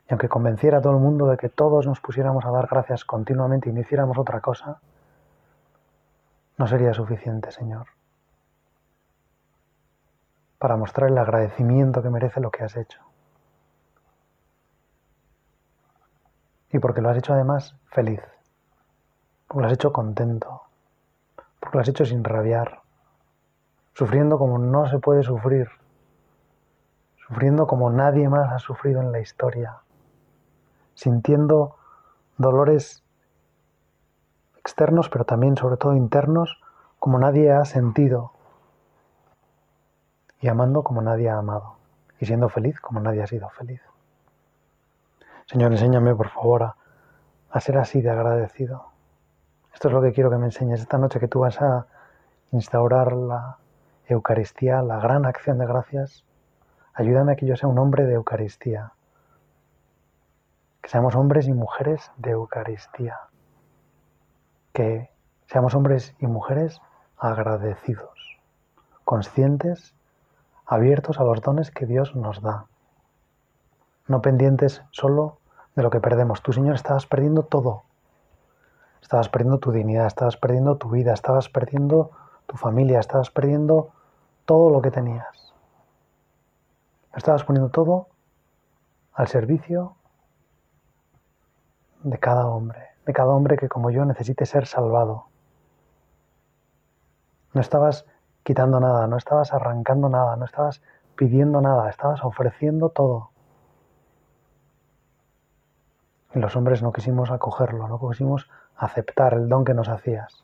Y 0.07 0.11
aunque 0.13 0.27
convenciera 0.27 0.77
a 0.77 0.81
todo 0.81 0.93
el 0.93 0.99
mundo 0.99 1.27
de 1.27 1.37
que 1.37 1.49
todos 1.49 1.87
nos 1.87 1.99
pusiéramos 2.01 2.45
a 2.45 2.51
dar 2.51 2.67
gracias 2.67 3.05
continuamente 3.05 3.69
y 3.69 3.73
no 3.73 3.79
hiciéramos 3.79 4.17
otra 4.17 4.41
cosa, 4.41 4.79
no 6.57 6.67
sería 6.67 6.93
suficiente, 6.93 7.51
Señor, 7.51 7.87
para 10.59 10.77
mostrar 10.77 11.09
el 11.09 11.17
agradecimiento 11.17 12.03
que 12.03 12.09
merece 12.09 12.41
lo 12.41 12.51
que 12.51 12.63
has 12.63 12.75
hecho. 12.75 12.99
Y 16.69 16.79
porque 16.79 17.01
lo 17.01 17.09
has 17.09 17.17
hecho 17.17 17.33
además 17.33 17.75
feliz 17.85 18.21
porque 19.53 19.61
lo 19.61 19.67
has 19.67 19.73
hecho 19.73 19.93
contento, 19.93 20.63
porque 21.63 21.77
lo 21.77 21.81
has 21.81 21.87
hecho 21.87 22.05
sin 22.05 22.25
rabiar, 22.25 22.81
sufriendo 23.93 24.37
como 24.37 24.57
no 24.57 24.85
se 24.89 24.99
puede 24.99 25.23
sufrir, 25.23 25.69
sufriendo 27.15 27.67
como 27.67 27.89
nadie 27.89 28.27
más 28.27 28.51
ha 28.51 28.59
sufrido 28.59 28.99
en 28.99 29.13
la 29.13 29.21
historia, 29.21 29.77
sintiendo 30.93 31.77
dolores 32.37 33.01
externos, 34.57 35.07
pero 35.07 35.23
también 35.23 35.55
sobre 35.55 35.77
todo 35.77 35.95
internos, 35.95 36.59
como 36.99 37.17
nadie 37.17 37.53
ha 37.53 37.63
sentido, 37.63 38.33
y 40.41 40.49
amando 40.49 40.83
como 40.83 41.01
nadie 41.01 41.29
ha 41.29 41.37
amado, 41.37 41.77
y 42.19 42.25
siendo 42.25 42.49
feliz 42.49 42.77
como 42.81 42.99
nadie 42.99 43.23
ha 43.23 43.27
sido 43.27 43.49
feliz. 43.51 43.81
Señor, 45.45 45.71
enséñame 45.71 46.13
por 46.13 46.27
favor 46.27 46.63
a, 46.63 46.75
a 47.51 47.59
ser 47.61 47.77
así 47.77 48.01
de 48.01 48.09
agradecido. 48.09 48.92
Esto 49.73 49.87
es 49.87 49.93
lo 49.93 50.01
que 50.01 50.13
quiero 50.13 50.29
que 50.29 50.37
me 50.37 50.45
enseñes 50.45 50.79
esta 50.79 50.97
noche, 50.97 51.19
que 51.19 51.27
tú 51.27 51.39
vas 51.39 51.59
a 51.61 51.87
instaurar 52.51 53.13
la 53.13 53.57
Eucaristía, 54.05 54.81
la 54.81 54.99
gran 54.99 55.25
acción 55.25 55.57
de 55.57 55.65
gracias. 55.65 56.23
Ayúdame 56.93 57.33
a 57.33 57.35
que 57.35 57.47
yo 57.47 57.55
sea 57.55 57.67
un 57.67 57.79
hombre 57.79 58.05
de 58.05 58.13
Eucaristía. 58.13 58.93
Que 60.81 60.89
seamos 60.89 61.15
hombres 61.15 61.47
y 61.47 61.53
mujeres 61.53 62.11
de 62.17 62.31
Eucaristía. 62.31 63.17
Que 64.73 65.09
seamos 65.47 65.73
hombres 65.73 66.15
y 66.19 66.27
mujeres 66.27 66.79
agradecidos, 67.17 68.39
conscientes, 69.03 69.95
abiertos 70.65 71.19
a 71.19 71.23
los 71.23 71.41
dones 71.41 71.71
que 71.71 71.85
Dios 71.85 72.15
nos 72.15 72.41
da. 72.41 72.67
No 74.07 74.21
pendientes 74.21 74.83
solo 74.91 75.39
de 75.75 75.83
lo 75.83 75.89
que 75.89 75.99
perdemos. 75.99 76.43
Tú, 76.43 76.53
Señor, 76.53 76.75
estabas 76.75 77.07
perdiendo 77.07 77.43
todo 77.43 77.83
Estabas 79.03 79.27
perdiendo 79.27 79.59
tu 79.59 79.73
dignidad, 79.73 80.07
estabas 80.07 80.37
perdiendo 80.37 80.77
tu 80.77 80.89
vida, 80.89 81.13
estabas 81.13 81.49
perdiendo 81.49 82.11
tu 82.45 82.55
familia, 82.55 83.01
estabas 83.01 83.29
perdiendo 83.29 83.91
todo 84.45 84.69
lo 84.69 84.81
que 84.81 84.91
tenías. 84.91 85.53
Estabas 87.13 87.43
poniendo 87.43 87.69
todo 87.69 88.07
al 89.11 89.27
servicio 89.27 89.97
de 92.03 92.17
cada 92.17 92.47
hombre, 92.47 92.91
de 93.05 93.11
cada 93.11 93.31
hombre 93.31 93.57
que 93.57 93.67
como 93.67 93.91
yo 93.91 94.05
necesite 94.05 94.45
ser 94.45 94.67
salvado. 94.67 95.25
No 97.53 97.59
estabas 97.59 98.05
quitando 98.43 98.79
nada, 98.79 99.05
no 99.07 99.17
estabas 99.17 99.51
arrancando 99.51 100.07
nada, 100.07 100.37
no 100.37 100.45
estabas 100.45 100.81
pidiendo 101.17 101.59
nada, 101.59 101.89
estabas 101.89 102.23
ofreciendo 102.23 102.87
todo. 102.87 103.31
Y 106.33 106.39
los 106.39 106.55
hombres 106.55 106.81
no 106.81 106.93
quisimos 106.93 107.31
acogerlo, 107.31 107.89
no 107.89 107.99
quisimos 107.99 108.49
aceptar 108.77 109.33
el 109.33 109.49
don 109.49 109.65
que 109.65 109.73
nos 109.73 109.89
hacías. 109.89 110.43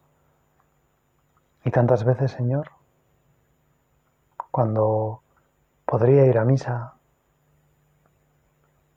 Y 1.63 1.71
tantas 1.71 2.03
veces, 2.03 2.31
Señor, 2.31 2.71
cuando 4.51 5.21
podría 5.86 6.25
ir 6.25 6.38
a 6.38 6.45
misa 6.45 6.93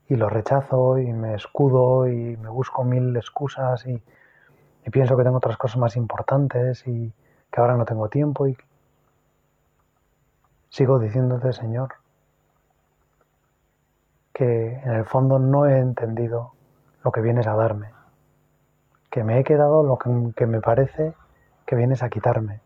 y 0.08 0.16
lo 0.16 0.28
rechazo 0.28 0.98
y 0.98 1.12
me 1.12 1.34
escudo 1.34 2.06
y 2.06 2.36
me 2.36 2.48
busco 2.48 2.84
mil 2.84 3.16
excusas 3.16 3.86
y, 3.86 4.02
pienso 4.90 5.16
que 5.16 5.22
tengo 5.22 5.36
otras 5.36 5.56
cosas 5.56 5.78
más 5.78 5.96
importantes 5.96 6.86
y 6.86 7.12
que 7.50 7.60
ahora 7.60 7.76
no 7.76 7.84
tengo 7.84 8.08
tiempo 8.08 8.46
y 8.46 8.56
sigo 10.70 10.98
diciéndote, 10.98 11.52
Señor, 11.52 11.94
que 14.32 14.74
en 14.78 14.90
el 14.90 15.04
fondo 15.04 15.38
no 15.38 15.66
he 15.66 15.78
entendido 15.78 16.52
lo 17.04 17.12
que 17.12 17.20
vienes 17.20 17.46
a 17.46 17.54
darme 17.54 18.01
que 19.12 19.22
me 19.24 19.38
he 19.38 19.44
quedado 19.44 19.82
lo 19.82 19.98
que, 19.98 20.46
me 20.46 20.62
parece 20.62 21.12
que 21.66 21.76
vienes 21.76 22.02
a 22.02 22.08
quitarme. 22.08 22.62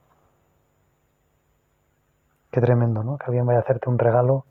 Qué 2.52 2.60
tremendo, 2.60 3.02
¿no? 3.02 3.18
Que 3.18 3.24
alguien 3.26 3.44
vaya 3.44 3.58
a 3.58 3.62
hacerte 3.62 3.90
un 3.90 3.98
regalo 3.98 4.44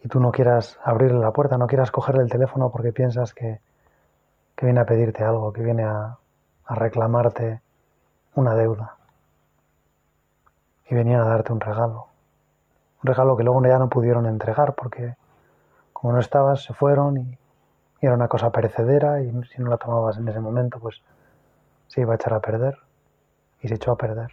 y 0.00 0.08
tú 0.08 0.20
no 0.20 0.30
quieras 0.30 0.78
abrirle 0.84 1.18
la 1.18 1.32
puerta, 1.32 1.58
no 1.58 1.66
quieras 1.66 1.90
cogerle 1.90 2.22
el 2.22 2.30
teléfono 2.30 2.70
porque 2.70 2.92
piensas 2.92 3.34
que, 3.34 3.60
viene 4.62 4.80
a 4.80 4.84
pedirte 4.84 5.24
algo, 5.24 5.52
que 5.52 5.62
viene 5.62 5.82
a, 5.82 6.18
a 6.66 6.74
reclamarte 6.76 7.60
una 8.36 8.54
deuda. 8.54 8.94
Y 10.88 10.94
venían 10.94 11.20
a 11.20 11.28
darte 11.28 11.52
un 11.52 11.60
regalo. 11.60 12.06
Un 13.02 13.08
regalo 13.08 13.36
que 13.36 13.42
luego 13.42 13.60
ya 13.66 13.78
no 13.78 13.88
pudieron 13.88 14.26
entregar 14.26 14.74
porque 14.76 15.16
como 15.92 16.12
no 16.12 16.20
estabas, 16.20 16.62
se 16.62 16.74
fueron 16.74 17.16
y 17.16 17.38
y 18.00 18.06
era 18.06 18.14
una 18.14 18.28
cosa 18.28 18.50
perecedera 18.50 19.20
y 19.22 19.30
si 19.44 19.60
no 19.60 19.70
la 19.70 19.76
tomabas 19.76 20.18
en 20.18 20.28
ese 20.28 20.40
momento, 20.40 20.78
pues 20.78 21.02
se 21.88 22.00
iba 22.00 22.12
a 22.12 22.16
echar 22.16 22.34
a 22.34 22.40
perder 22.40 22.78
y 23.60 23.68
se 23.68 23.74
echó 23.74 23.92
a 23.92 23.96
perder. 23.96 24.30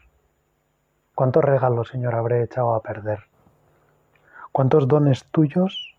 ¿Cuántos 1.16 1.44
regalos, 1.44 1.90
Señor, 1.90 2.14
habré 2.16 2.44
echado 2.44 2.76
a 2.76 2.82
perder? 2.82 3.20
¿Cuántos 4.52 4.88
dones 4.88 5.26
tuyos 5.32 5.98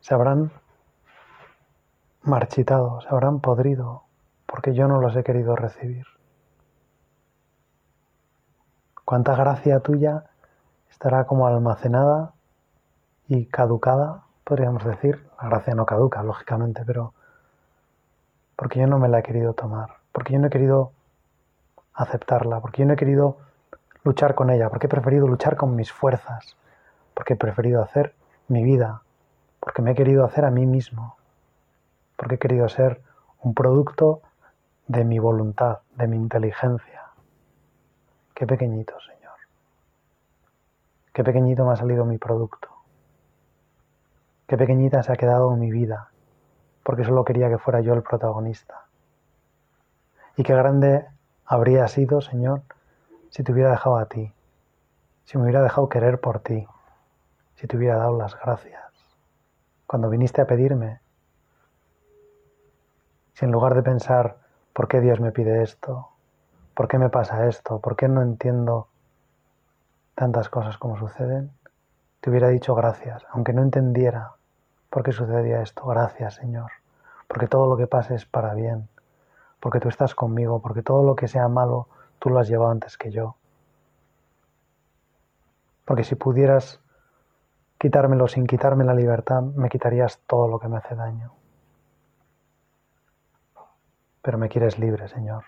se 0.00 0.14
habrán 0.14 0.50
marchitado, 2.22 3.00
se 3.02 3.08
habrán 3.08 3.40
podrido 3.40 4.04
porque 4.46 4.74
yo 4.74 4.88
no 4.88 5.00
los 5.00 5.14
he 5.16 5.22
querido 5.22 5.56
recibir? 5.56 6.06
¿Cuánta 9.04 9.36
gracia 9.36 9.80
tuya 9.80 10.24
estará 10.90 11.26
como 11.26 11.46
almacenada 11.46 12.32
y 13.28 13.46
caducada 13.46 14.24
podríamos 14.44 14.84
decir, 14.84 15.26
la 15.42 15.48
gracia 15.48 15.74
no 15.74 15.86
caduca, 15.86 16.22
lógicamente, 16.22 16.82
pero 16.86 17.14
porque 18.56 18.80
yo 18.80 18.86
no 18.86 18.98
me 18.98 19.08
la 19.08 19.18
he 19.18 19.22
querido 19.22 19.54
tomar, 19.54 19.96
porque 20.12 20.34
yo 20.34 20.38
no 20.38 20.46
he 20.46 20.50
querido 20.50 20.92
aceptarla, 21.94 22.60
porque 22.60 22.82
yo 22.82 22.86
no 22.86 22.94
he 22.94 22.96
querido 22.96 23.38
luchar 24.04 24.34
con 24.34 24.50
ella, 24.50 24.68
porque 24.68 24.86
he 24.86 24.90
preferido 24.90 25.26
luchar 25.26 25.56
con 25.56 25.74
mis 25.74 25.90
fuerzas, 25.90 26.56
porque 27.14 27.34
he 27.34 27.36
preferido 27.36 27.82
hacer 27.82 28.14
mi 28.48 28.62
vida, 28.62 29.02
porque 29.60 29.82
me 29.82 29.92
he 29.92 29.94
querido 29.94 30.24
hacer 30.24 30.44
a 30.44 30.50
mí 30.50 30.66
mismo, 30.66 31.16
porque 32.16 32.36
he 32.36 32.38
querido 32.38 32.68
ser 32.68 33.00
un 33.40 33.54
producto 33.54 34.20
de 34.86 35.04
mi 35.04 35.18
voluntad, 35.18 35.78
de 35.96 36.06
mi 36.06 36.16
inteligencia. 36.16 37.02
Qué 38.34 38.46
pequeñito, 38.46 38.94
Señor. 39.00 39.38
Qué 41.12 41.24
pequeñito 41.24 41.64
me 41.64 41.72
ha 41.72 41.76
salido 41.76 42.04
mi 42.04 42.18
producto. 42.18 42.73
Qué 44.46 44.58
pequeñita 44.58 45.02
se 45.02 45.12
ha 45.12 45.16
quedado 45.16 45.56
mi 45.56 45.70
vida, 45.70 46.10
porque 46.82 47.04
solo 47.04 47.24
quería 47.24 47.48
que 47.48 47.58
fuera 47.58 47.80
yo 47.80 47.94
el 47.94 48.02
protagonista. 48.02 48.84
Y 50.36 50.42
qué 50.42 50.54
grande 50.54 51.06
habría 51.46 51.88
sido, 51.88 52.20
Señor, 52.20 52.62
si 53.30 53.42
te 53.42 53.52
hubiera 53.52 53.70
dejado 53.70 53.96
a 53.96 54.06
ti, 54.06 54.32
si 55.24 55.38
me 55.38 55.44
hubiera 55.44 55.62
dejado 55.62 55.88
querer 55.88 56.20
por 56.20 56.40
ti, 56.40 56.66
si 57.54 57.66
te 57.66 57.76
hubiera 57.76 57.96
dado 57.96 58.18
las 58.18 58.38
gracias. 58.38 58.82
Cuando 59.86 60.10
viniste 60.10 60.42
a 60.42 60.46
pedirme, 60.46 61.00
si 63.32 63.46
en 63.46 63.50
lugar 63.50 63.74
de 63.74 63.82
pensar, 63.82 64.36
¿por 64.72 64.88
qué 64.88 65.00
Dios 65.00 65.20
me 65.20 65.32
pide 65.32 65.62
esto? 65.62 66.08
¿Por 66.74 66.86
qué 66.88 66.98
me 66.98 67.08
pasa 67.08 67.48
esto? 67.48 67.78
¿Por 67.80 67.96
qué 67.96 68.08
no 68.08 68.20
entiendo 68.20 68.88
tantas 70.14 70.48
cosas 70.48 70.76
como 70.76 70.98
suceden? 70.98 71.50
Te 72.24 72.30
hubiera 72.30 72.48
dicho 72.48 72.74
gracias, 72.74 73.22
aunque 73.32 73.52
no 73.52 73.60
entendiera 73.60 74.32
por 74.88 75.02
qué 75.02 75.12
sucedía 75.12 75.60
esto. 75.60 75.84
Gracias, 75.84 76.36
Señor, 76.36 76.70
porque 77.28 77.48
todo 77.48 77.68
lo 77.68 77.76
que 77.76 77.86
pase 77.86 78.14
es 78.14 78.24
para 78.24 78.54
bien, 78.54 78.88
porque 79.60 79.78
tú 79.78 79.90
estás 79.90 80.14
conmigo, 80.14 80.62
porque 80.62 80.80
todo 80.80 81.02
lo 81.02 81.16
que 81.16 81.28
sea 81.28 81.48
malo, 81.48 81.86
tú 82.18 82.30
lo 82.30 82.38
has 82.40 82.48
llevado 82.48 82.70
antes 82.70 82.96
que 82.96 83.10
yo. 83.10 83.36
Porque 85.84 86.02
si 86.02 86.14
pudieras 86.14 86.80
quitármelo 87.76 88.26
sin 88.26 88.46
quitarme 88.46 88.84
la 88.84 88.94
libertad, 88.94 89.42
me 89.42 89.68
quitarías 89.68 90.18
todo 90.26 90.48
lo 90.48 90.58
que 90.58 90.68
me 90.68 90.78
hace 90.78 90.94
daño. 90.94 91.30
Pero 94.22 94.38
me 94.38 94.48
quieres 94.48 94.78
libre, 94.78 95.08
Señor. 95.08 95.44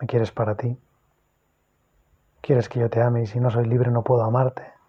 Me 0.00 0.06
quieres 0.06 0.32
para 0.32 0.54
ti. 0.54 0.80
Quieres 2.40 2.70
que 2.70 2.80
yo 2.80 2.88
te 2.88 3.02
ame 3.02 3.24
y 3.24 3.26
si 3.26 3.40
no 3.40 3.50
soy 3.50 3.66
libre 3.66 3.90
no 3.90 4.02
puedo 4.02 4.24
amarte. 4.24 4.79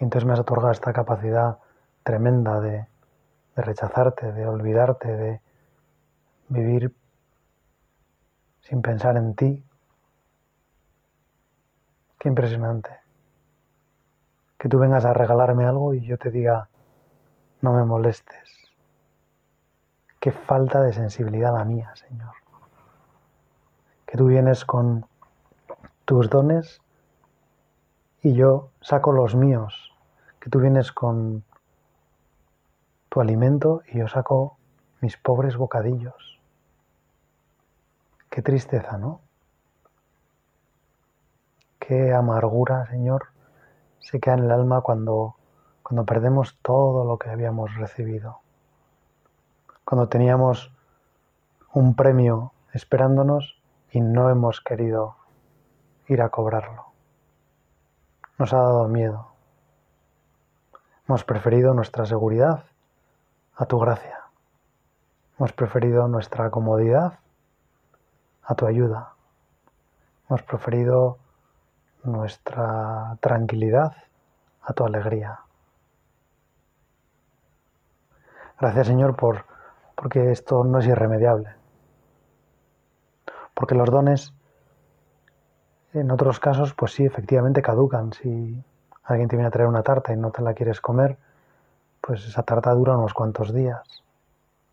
Y 0.00 0.04
entonces 0.04 0.26
me 0.26 0.32
has 0.32 0.40
otorgado 0.40 0.72
esta 0.72 0.92
capacidad 0.92 1.58
tremenda 2.02 2.58
de, 2.60 2.86
de 3.56 3.62
rechazarte, 3.62 4.32
de 4.32 4.46
olvidarte, 4.46 5.16
de 5.16 5.40
vivir 6.48 6.94
sin 8.62 8.80
pensar 8.82 9.16
en 9.16 9.34
ti. 9.34 9.64
Qué 12.18 12.28
impresionante. 12.28 12.90
Que 14.58 14.68
tú 14.68 14.78
vengas 14.78 15.04
a 15.04 15.12
regalarme 15.12 15.64
algo 15.64 15.94
y 15.94 16.04
yo 16.04 16.18
te 16.18 16.30
diga, 16.30 16.68
no 17.60 17.72
me 17.72 17.84
molestes. 17.84 18.58
Qué 20.18 20.32
falta 20.32 20.82
de 20.82 20.92
sensibilidad 20.92 21.52
la 21.52 21.64
mía, 21.64 21.92
Señor. 21.94 22.34
Que 24.06 24.16
tú 24.16 24.26
vienes 24.26 24.64
con 24.64 25.06
tus 26.04 26.28
dones 26.28 26.80
y 28.22 28.34
yo 28.34 28.70
saco 28.80 29.12
los 29.12 29.34
míos. 29.34 29.89
Que 30.40 30.50
tú 30.50 30.60
vienes 30.60 30.90
con 30.92 31.44
tu 33.08 33.20
alimento 33.20 33.82
y 33.92 33.98
yo 33.98 34.08
saco 34.08 34.56
mis 35.00 35.16
pobres 35.16 35.56
bocadillos. 35.56 36.40
Qué 38.30 38.42
tristeza, 38.42 38.98
¿no? 38.98 39.20
Qué 41.78 42.12
amargura, 42.12 42.86
Señor, 42.86 43.28
se 43.98 44.20
queda 44.20 44.34
en 44.34 44.44
el 44.44 44.50
alma 44.50 44.80
cuando, 44.80 45.36
cuando 45.82 46.04
perdemos 46.04 46.58
todo 46.62 47.04
lo 47.04 47.18
que 47.18 47.30
habíamos 47.30 47.74
recibido 47.76 48.40
cuando 49.90 50.08
teníamos 50.08 50.72
un 51.72 51.96
premio 51.96 52.52
esperándonos 52.72 53.60
y 53.90 54.00
no 54.00 54.30
hemos 54.30 54.60
querido 54.60 55.16
ir 56.06 56.22
a 56.22 56.28
cobrarlo. 56.28 56.92
Nos 58.38 58.52
ha 58.52 58.58
dado 58.58 58.86
miedo. 58.86 59.29
Hemos 61.10 61.24
preferido 61.24 61.74
nuestra 61.74 62.06
seguridad 62.06 62.66
a 63.56 63.66
tu 63.66 63.80
gracia. 63.80 64.16
Hemos 65.36 65.52
preferido 65.52 66.06
nuestra 66.06 66.50
comodidad 66.50 67.18
a 68.44 68.54
tu 68.54 68.64
ayuda. 68.68 69.14
Hemos 70.28 70.44
preferido 70.44 71.18
nuestra 72.04 73.18
tranquilidad 73.18 73.92
a 74.62 74.72
tu 74.72 74.84
alegría. 74.84 75.40
Gracias 78.60 78.86
Señor 78.86 79.16
por 79.16 79.46
porque 79.96 80.30
esto 80.30 80.62
no 80.62 80.78
es 80.78 80.86
irremediable. 80.86 81.56
Porque 83.54 83.74
los 83.74 83.90
dones, 83.90 84.32
en 85.92 86.08
otros 86.12 86.38
casos, 86.38 86.72
pues 86.72 86.92
sí, 86.92 87.04
efectivamente 87.04 87.62
caducan. 87.62 88.12
Si 88.12 88.62
alguien 89.04 89.28
te 89.28 89.36
viene 89.36 89.48
a 89.48 89.50
traer 89.50 89.68
una 89.68 89.82
tarta 89.82 90.12
y 90.12 90.16
no 90.16 90.30
te 90.30 90.42
la 90.42 90.54
quieres 90.54 90.80
comer, 90.80 91.16
pues 92.00 92.26
esa 92.26 92.42
tarta 92.42 92.72
dura 92.72 92.96
unos 92.96 93.14
cuantos 93.14 93.52
días. 93.52 93.82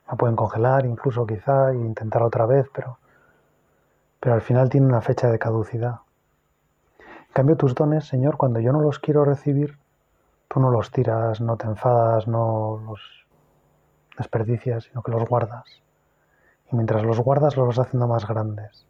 La 0.07 0.15
pueden 0.15 0.35
congelar 0.35 0.85
incluso 0.85 1.25
quizá 1.25 1.71
e 1.71 1.75
intentar 1.75 2.23
otra 2.23 2.45
vez, 2.45 2.67
pero, 2.73 2.97
pero 4.19 4.35
al 4.35 4.41
final 4.41 4.69
tiene 4.69 4.87
una 4.87 5.01
fecha 5.01 5.29
de 5.29 5.39
caducidad. 5.39 5.99
En 6.99 7.33
cambio, 7.33 7.57
tus 7.57 7.75
dones, 7.75 8.05
Señor, 8.05 8.37
cuando 8.37 8.59
yo 8.59 8.71
no 8.71 8.81
los 8.81 8.99
quiero 8.99 9.25
recibir, 9.25 9.77
tú 10.47 10.59
no 10.59 10.71
los 10.71 10.91
tiras, 10.91 11.41
no 11.41 11.57
te 11.57 11.67
enfadas, 11.67 12.27
no 12.27 12.81
los 12.85 13.01
desperdicias, 14.17 14.85
sino 14.85 15.03
que 15.03 15.11
los 15.11 15.27
guardas. 15.27 15.65
Y 16.71 16.75
mientras 16.75 17.03
los 17.03 17.19
guardas, 17.19 17.55
los 17.55 17.67
vas 17.67 17.79
haciendo 17.79 18.07
más 18.07 18.27
grandes. 18.27 18.85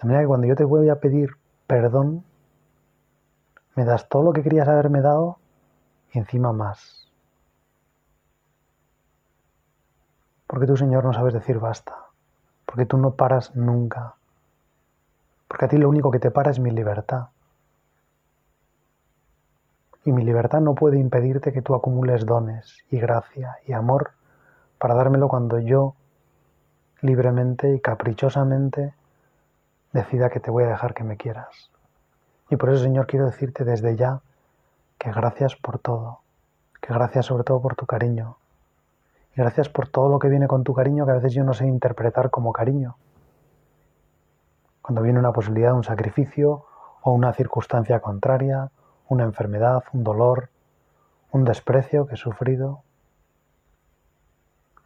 De 0.00 0.06
manera 0.06 0.22
que 0.22 0.28
cuando 0.28 0.46
yo 0.46 0.56
te 0.56 0.64
voy 0.64 0.88
a 0.88 1.00
pedir 1.00 1.36
perdón, 1.66 2.24
me 3.78 3.84
das 3.84 4.08
todo 4.08 4.24
lo 4.24 4.32
que 4.32 4.42
querías 4.42 4.66
haberme 4.66 5.00
dado 5.00 5.38
y 6.12 6.18
encima 6.18 6.52
más. 6.52 7.08
Porque 10.48 10.66
tú, 10.66 10.76
Señor, 10.76 11.04
no 11.04 11.12
sabes 11.12 11.32
decir 11.32 11.60
basta. 11.60 11.94
Porque 12.66 12.86
tú 12.86 12.98
no 12.98 13.12
paras 13.12 13.54
nunca. 13.54 14.16
Porque 15.46 15.66
a 15.66 15.68
ti 15.68 15.78
lo 15.78 15.88
único 15.88 16.10
que 16.10 16.18
te 16.18 16.32
para 16.32 16.50
es 16.50 16.58
mi 16.58 16.72
libertad. 16.72 17.28
Y 20.04 20.10
mi 20.10 20.24
libertad 20.24 20.60
no 20.60 20.74
puede 20.74 20.98
impedirte 20.98 21.52
que 21.52 21.62
tú 21.62 21.76
acumules 21.76 22.26
dones 22.26 22.78
y 22.90 22.98
gracia 22.98 23.58
y 23.64 23.74
amor 23.74 24.10
para 24.78 24.96
dármelo 24.96 25.28
cuando 25.28 25.60
yo 25.60 25.94
libremente 27.00 27.72
y 27.76 27.80
caprichosamente 27.80 28.92
decida 29.92 30.30
que 30.30 30.40
te 30.40 30.50
voy 30.50 30.64
a 30.64 30.68
dejar 30.68 30.94
que 30.94 31.04
me 31.04 31.16
quieras. 31.16 31.70
Y 32.50 32.56
por 32.56 32.70
eso, 32.70 32.82
Señor, 32.82 33.06
quiero 33.06 33.26
decirte 33.26 33.64
desde 33.64 33.96
ya 33.96 34.20
que 34.98 35.12
gracias 35.12 35.56
por 35.56 35.78
todo, 35.78 36.20
que 36.80 36.92
gracias 36.92 37.26
sobre 37.26 37.44
todo 37.44 37.60
por 37.60 37.76
tu 37.76 37.86
cariño, 37.86 38.36
y 39.34 39.40
gracias 39.40 39.68
por 39.68 39.88
todo 39.88 40.08
lo 40.08 40.18
que 40.18 40.28
viene 40.28 40.48
con 40.48 40.64
tu 40.64 40.74
cariño 40.74 41.04
que 41.04 41.12
a 41.12 41.16
veces 41.16 41.34
yo 41.34 41.44
no 41.44 41.52
sé 41.52 41.66
interpretar 41.66 42.30
como 42.30 42.52
cariño. 42.52 42.96
Cuando 44.82 45.02
viene 45.02 45.18
una 45.18 45.32
posibilidad, 45.32 45.74
un 45.74 45.84
sacrificio 45.84 46.64
o 47.02 47.12
una 47.12 47.32
circunstancia 47.32 48.00
contraria, 48.00 48.70
una 49.08 49.24
enfermedad, 49.24 49.84
un 49.92 50.02
dolor, 50.02 50.48
un 51.30 51.44
desprecio 51.44 52.06
que 52.06 52.14
he 52.14 52.16
sufrido, 52.16 52.82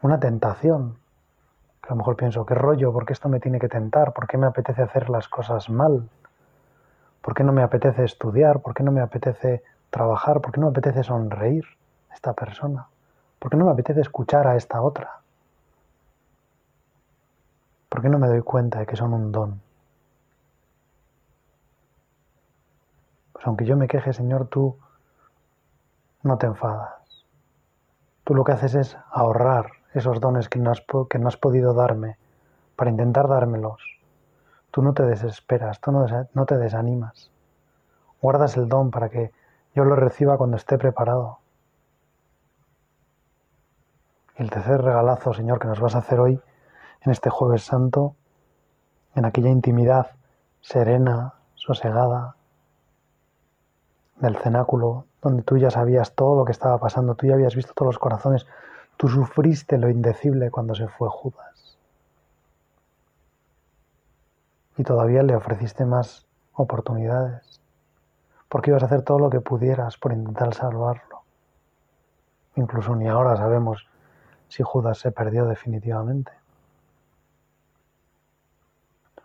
una 0.02 0.18
tentación. 0.18 0.98
Que 1.80 1.88
a 1.88 1.90
lo 1.90 1.96
mejor 1.96 2.16
pienso, 2.16 2.44
¿qué 2.44 2.54
rollo? 2.54 2.92
¿Por 2.92 3.06
qué 3.06 3.12
esto 3.12 3.28
me 3.28 3.40
tiene 3.40 3.58
que 3.58 3.68
tentar? 3.68 4.12
¿Por 4.12 4.26
qué 4.26 4.38
me 4.38 4.46
apetece 4.46 4.82
hacer 4.82 5.08
las 5.08 5.28
cosas 5.28 5.70
mal? 5.70 6.08
¿Por 7.22 7.34
qué 7.34 7.44
no 7.44 7.52
me 7.52 7.62
apetece 7.62 8.04
estudiar? 8.04 8.60
¿Por 8.60 8.74
qué 8.74 8.82
no 8.82 8.90
me 8.90 9.00
apetece 9.00 9.62
trabajar? 9.90 10.40
¿Por 10.40 10.52
qué 10.52 10.60
no 10.60 10.66
me 10.66 10.72
apetece 10.72 11.04
sonreír 11.04 11.64
a 12.10 12.14
esta 12.14 12.32
persona? 12.32 12.88
¿Por 13.38 13.50
qué 13.50 13.56
no 13.56 13.64
me 13.64 13.72
apetece 13.72 14.00
escuchar 14.00 14.46
a 14.46 14.56
esta 14.56 14.82
otra? 14.82 15.20
¿Por 17.88 18.02
qué 18.02 18.08
no 18.08 18.18
me 18.18 18.26
doy 18.26 18.42
cuenta 18.42 18.80
de 18.80 18.86
que 18.86 18.96
son 18.96 19.14
un 19.14 19.30
don? 19.30 19.60
Pues 23.32 23.46
aunque 23.46 23.64
yo 23.64 23.76
me 23.76 23.86
queje, 23.86 24.12
Señor, 24.12 24.48
tú 24.48 24.76
no 26.22 26.38
te 26.38 26.46
enfadas. 26.46 27.24
Tú 28.24 28.34
lo 28.34 28.44
que 28.44 28.52
haces 28.52 28.74
es 28.74 28.96
ahorrar 29.10 29.72
esos 29.94 30.20
dones 30.20 30.48
que 30.48 30.58
no, 30.58 30.70
has, 30.70 30.82
que 31.08 31.18
no 31.18 31.28
has 31.28 31.36
podido 31.36 31.74
darme, 31.74 32.16
para 32.76 32.90
intentar 32.90 33.28
dármelos. 33.28 33.82
Tú 34.72 34.82
no 34.82 34.92
te 34.92 35.04
desesperas, 35.04 35.78
tú 35.80 35.92
no, 35.92 36.46
te 36.46 36.58
desanimas. 36.58 37.30
Guardas 38.20 38.56
el 38.56 38.68
don 38.68 38.90
para 38.90 39.08
que 39.08 39.30
yo 39.72 39.84
lo 39.84 39.94
reciba 39.94 40.36
cuando 40.36 40.56
esté 40.56 40.78
preparado. 40.78 41.38
Y 44.36 44.42
el 44.42 44.50
tercer 44.50 44.82
regalazo, 44.82 45.32
Señor, 45.32 45.60
que 45.60 45.68
nos 45.68 45.78
vas 45.78 45.94
a 45.94 45.98
hacer 45.98 46.18
hoy, 46.18 46.40
en 47.02 47.12
este 47.12 47.30
jueves 47.30 47.62
santo, 47.62 48.16
en 49.14 49.24
aquella 49.24 49.50
intimidad 49.50 50.10
serena, 50.60 51.34
sosegada, 51.54 52.34
del 54.16 54.36
cenáculo, 54.38 55.06
donde 55.20 55.44
tú 55.44 55.56
ya 55.56 55.70
sabías 55.70 56.16
todo 56.16 56.34
lo 56.34 56.44
que 56.44 56.52
estaba 56.52 56.78
pasando, 56.78 57.14
tú 57.14 57.26
ya 57.26 57.34
habías 57.34 57.54
visto 57.54 57.72
todos 57.74 57.90
los 57.94 57.98
corazones, 58.00 58.46
Tú 58.96 59.08
sufriste 59.08 59.78
lo 59.78 59.90
indecible 59.90 60.52
cuando 60.52 60.76
se 60.76 60.86
fue 60.86 61.08
Judas. 61.08 61.61
Y 64.76 64.84
todavía 64.84 65.22
le 65.22 65.36
ofreciste 65.36 65.84
más 65.84 66.26
oportunidades. 66.54 67.60
Porque 68.48 68.70
ibas 68.70 68.82
a 68.82 68.86
hacer 68.86 69.02
todo 69.02 69.18
lo 69.18 69.30
que 69.30 69.40
pudieras 69.40 69.96
por 69.96 70.12
intentar 70.12 70.54
salvarlo. 70.54 71.22
Incluso 72.56 72.94
ni 72.96 73.08
ahora 73.08 73.36
sabemos 73.36 73.86
si 74.48 74.62
Judas 74.62 74.98
se 74.98 75.12
perdió 75.12 75.46
definitivamente. 75.46 76.32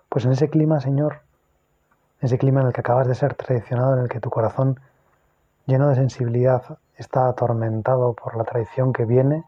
Pues 0.09 0.25
en 0.25 0.31
ese 0.31 0.49
clima, 0.49 0.79
Señor, 0.79 1.21
en 2.21 2.27
ese 2.27 2.37
clima 2.37 2.61
en 2.61 2.67
el 2.67 2.73
que 2.73 2.81
acabas 2.81 3.07
de 3.07 3.15
ser 3.15 3.35
traicionado, 3.35 3.95
en 3.95 4.03
el 4.03 4.09
que 4.09 4.21
tu 4.21 4.29
corazón 4.29 4.79
lleno 5.65 5.89
de 5.89 5.95
sensibilidad 5.95 6.79
está 6.95 7.27
atormentado 7.27 8.13
por 8.13 8.37
la 8.37 8.45
traición 8.45 8.93
que 8.93 9.05
viene, 9.05 9.43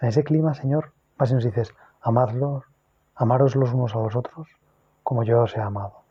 en 0.00 0.08
ese 0.08 0.22
clima, 0.22 0.52
Señor, 0.54 0.92
vas 1.16 1.30
y 1.30 1.34
nos 1.34 1.44
dices, 1.44 1.74
amadlos, 2.02 2.64
amaros 3.16 3.56
los 3.56 3.72
unos 3.72 3.94
a 3.94 3.98
los 3.98 4.14
otros 4.14 4.48
como 5.02 5.22
yo 5.22 5.42
os 5.42 5.56
he 5.56 5.60
amado. 5.60 6.02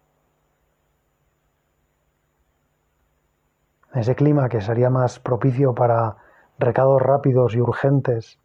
En 3.93 4.01
ese 4.01 4.15
clima 4.15 4.49
que 4.49 4.61
sería 4.61 4.89
más 4.89 5.19
propicio 5.19 5.73
para 5.73 6.17
recados 6.57 7.01
rápidos 7.01 7.55
y 7.55 7.61
urgentes, 7.61 8.39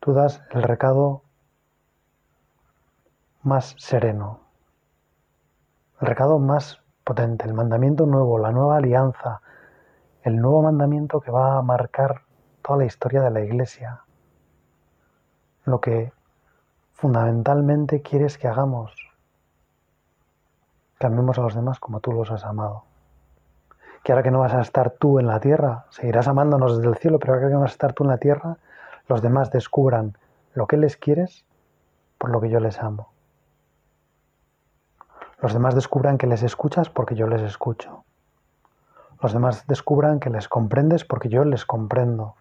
tú 0.00 0.12
das 0.12 0.42
el 0.50 0.62
recado 0.62 1.22
más 3.42 3.74
sereno, 3.78 4.40
el 6.00 6.06
recado 6.06 6.38
más 6.38 6.80
potente, 7.04 7.46
el 7.46 7.54
mandamiento 7.54 8.06
nuevo, 8.06 8.38
la 8.38 8.52
nueva 8.52 8.76
alianza, 8.76 9.40
el 10.22 10.36
nuevo 10.36 10.62
mandamiento 10.62 11.20
que 11.20 11.30
va 11.30 11.58
a 11.58 11.62
marcar 11.62 12.22
toda 12.62 12.78
la 12.78 12.84
historia 12.84 13.22
de 13.22 13.30
la 13.30 13.40
Iglesia, 13.40 14.04
lo 15.64 15.80
que 15.80 16.12
fundamentalmente 16.92 18.02
quieres 18.02 18.38
que 18.38 18.48
hagamos, 18.48 18.94
que 20.98 21.06
amemos 21.06 21.38
a 21.38 21.42
los 21.42 21.54
demás 21.54 21.80
como 21.80 22.00
tú 22.00 22.12
los 22.12 22.30
has 22.30 22.44
amado. 22.44 22.84
Que 24.02 24.12
ahora 24.12 24.22
que 24.22 24.30
no 24.30 24.40
vas 24.40 24.54
a 24.54 24.60
estar 24.60 24.90
tú 24.90 25.18
en 25.18 25.26
la 25.26 25.40
tierra, 25.40 25.86
seguirás 25.90 26.28
amándonos 26.28 26.76
desde 26.76 26.90
el 26.90 26.96
cielo, 26.96 27.18
pero 27.18 27.34
ahora 27.34 27.46
que 27.46 27.52
no 27.54 27.60
vas 27.60 27.70
a 27.70 27.74
estar 27.74 27.92
tú 27.92 28.04
en 28.04 28.10
la 28.10 28.18
tierra, 28.18 28.56
los 29.08 29.22
demás 29.22 29.50
descubran 29.50 30.16
lo 30.54 30.66
que 30.66 30.76
les 30.76 30.96
quieres 30.96 31.44
por 32.18 32.30
lo 32.30 32.40
que 32.40 32.50
yo 32.50 32.60
les 32.60 32.80
amo. 32.80 33.08
Los 35.40 35.52
demás 35.52 35.74
descubran 35.74 36.18
que 36.18 36.28
les 36.28 36.44
escuchas 36.44 36.88
porque 36.88 37.16
yo 37.16 37.26
les 37.26 37.42
escucho. 37.42 38.04
Los 39.20 39.32
demás 39.32 39.66
descubran 39.66 40.20
que 40.20 40.30
les 40.30 40.48
comprendes 40.48 41.04
porque 41.04 41.28
yo 41.28 41.44
les 41.44 41.64
comprendo. 41.64 42.36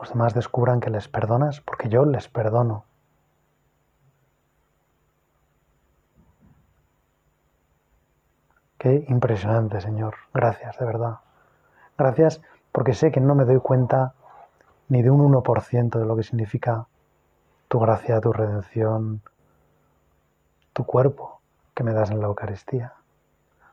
Los 0.00 0.08
demás 0.08 0.32
descubran 0.32 0.80
que 0.80 0.88
les 0.90 1.08
perdonas 1.08 1.60
porque 1.60 1.90
yo 1.90 2.06
les 2.06 2.26
perdono. 2.28 2.84
Qué 8.78 9.04
impresionante, 9.08 9.82
Señor. 9.82 10.14
Gracias, 10.32 10.78
de 10.78 10.86
verdad. 10.86 11.18
Gracias 11.98 12.40
porque 12.72 12.94
sé 12.94 13.12
que 13.12 13.20
no 13.20 13.34
me 13.34 13.44
doy 13.44 13.60
cuenta 13.60 14.14
ni 14.88 15.02
de 15.02 15.10
un 15.10 15.20
1% 15.20 15.98
de 15.98 16.06
lo 16.06 16.16
que 16.16 16.22
significa 16.22 16.86
tu 17.68 17.78
gracia, 17.78 18.22
tu 18.22 18.32
redención, 18.32 19.20
tu 20.72 20.84
cuerpo 20.86 21.40
que 21.74 21.84
me 21.84 21.92
das 21.92 22.10
en 22.10 22.20
la 22.20 22.26
Eucaristía, 22.26 22.94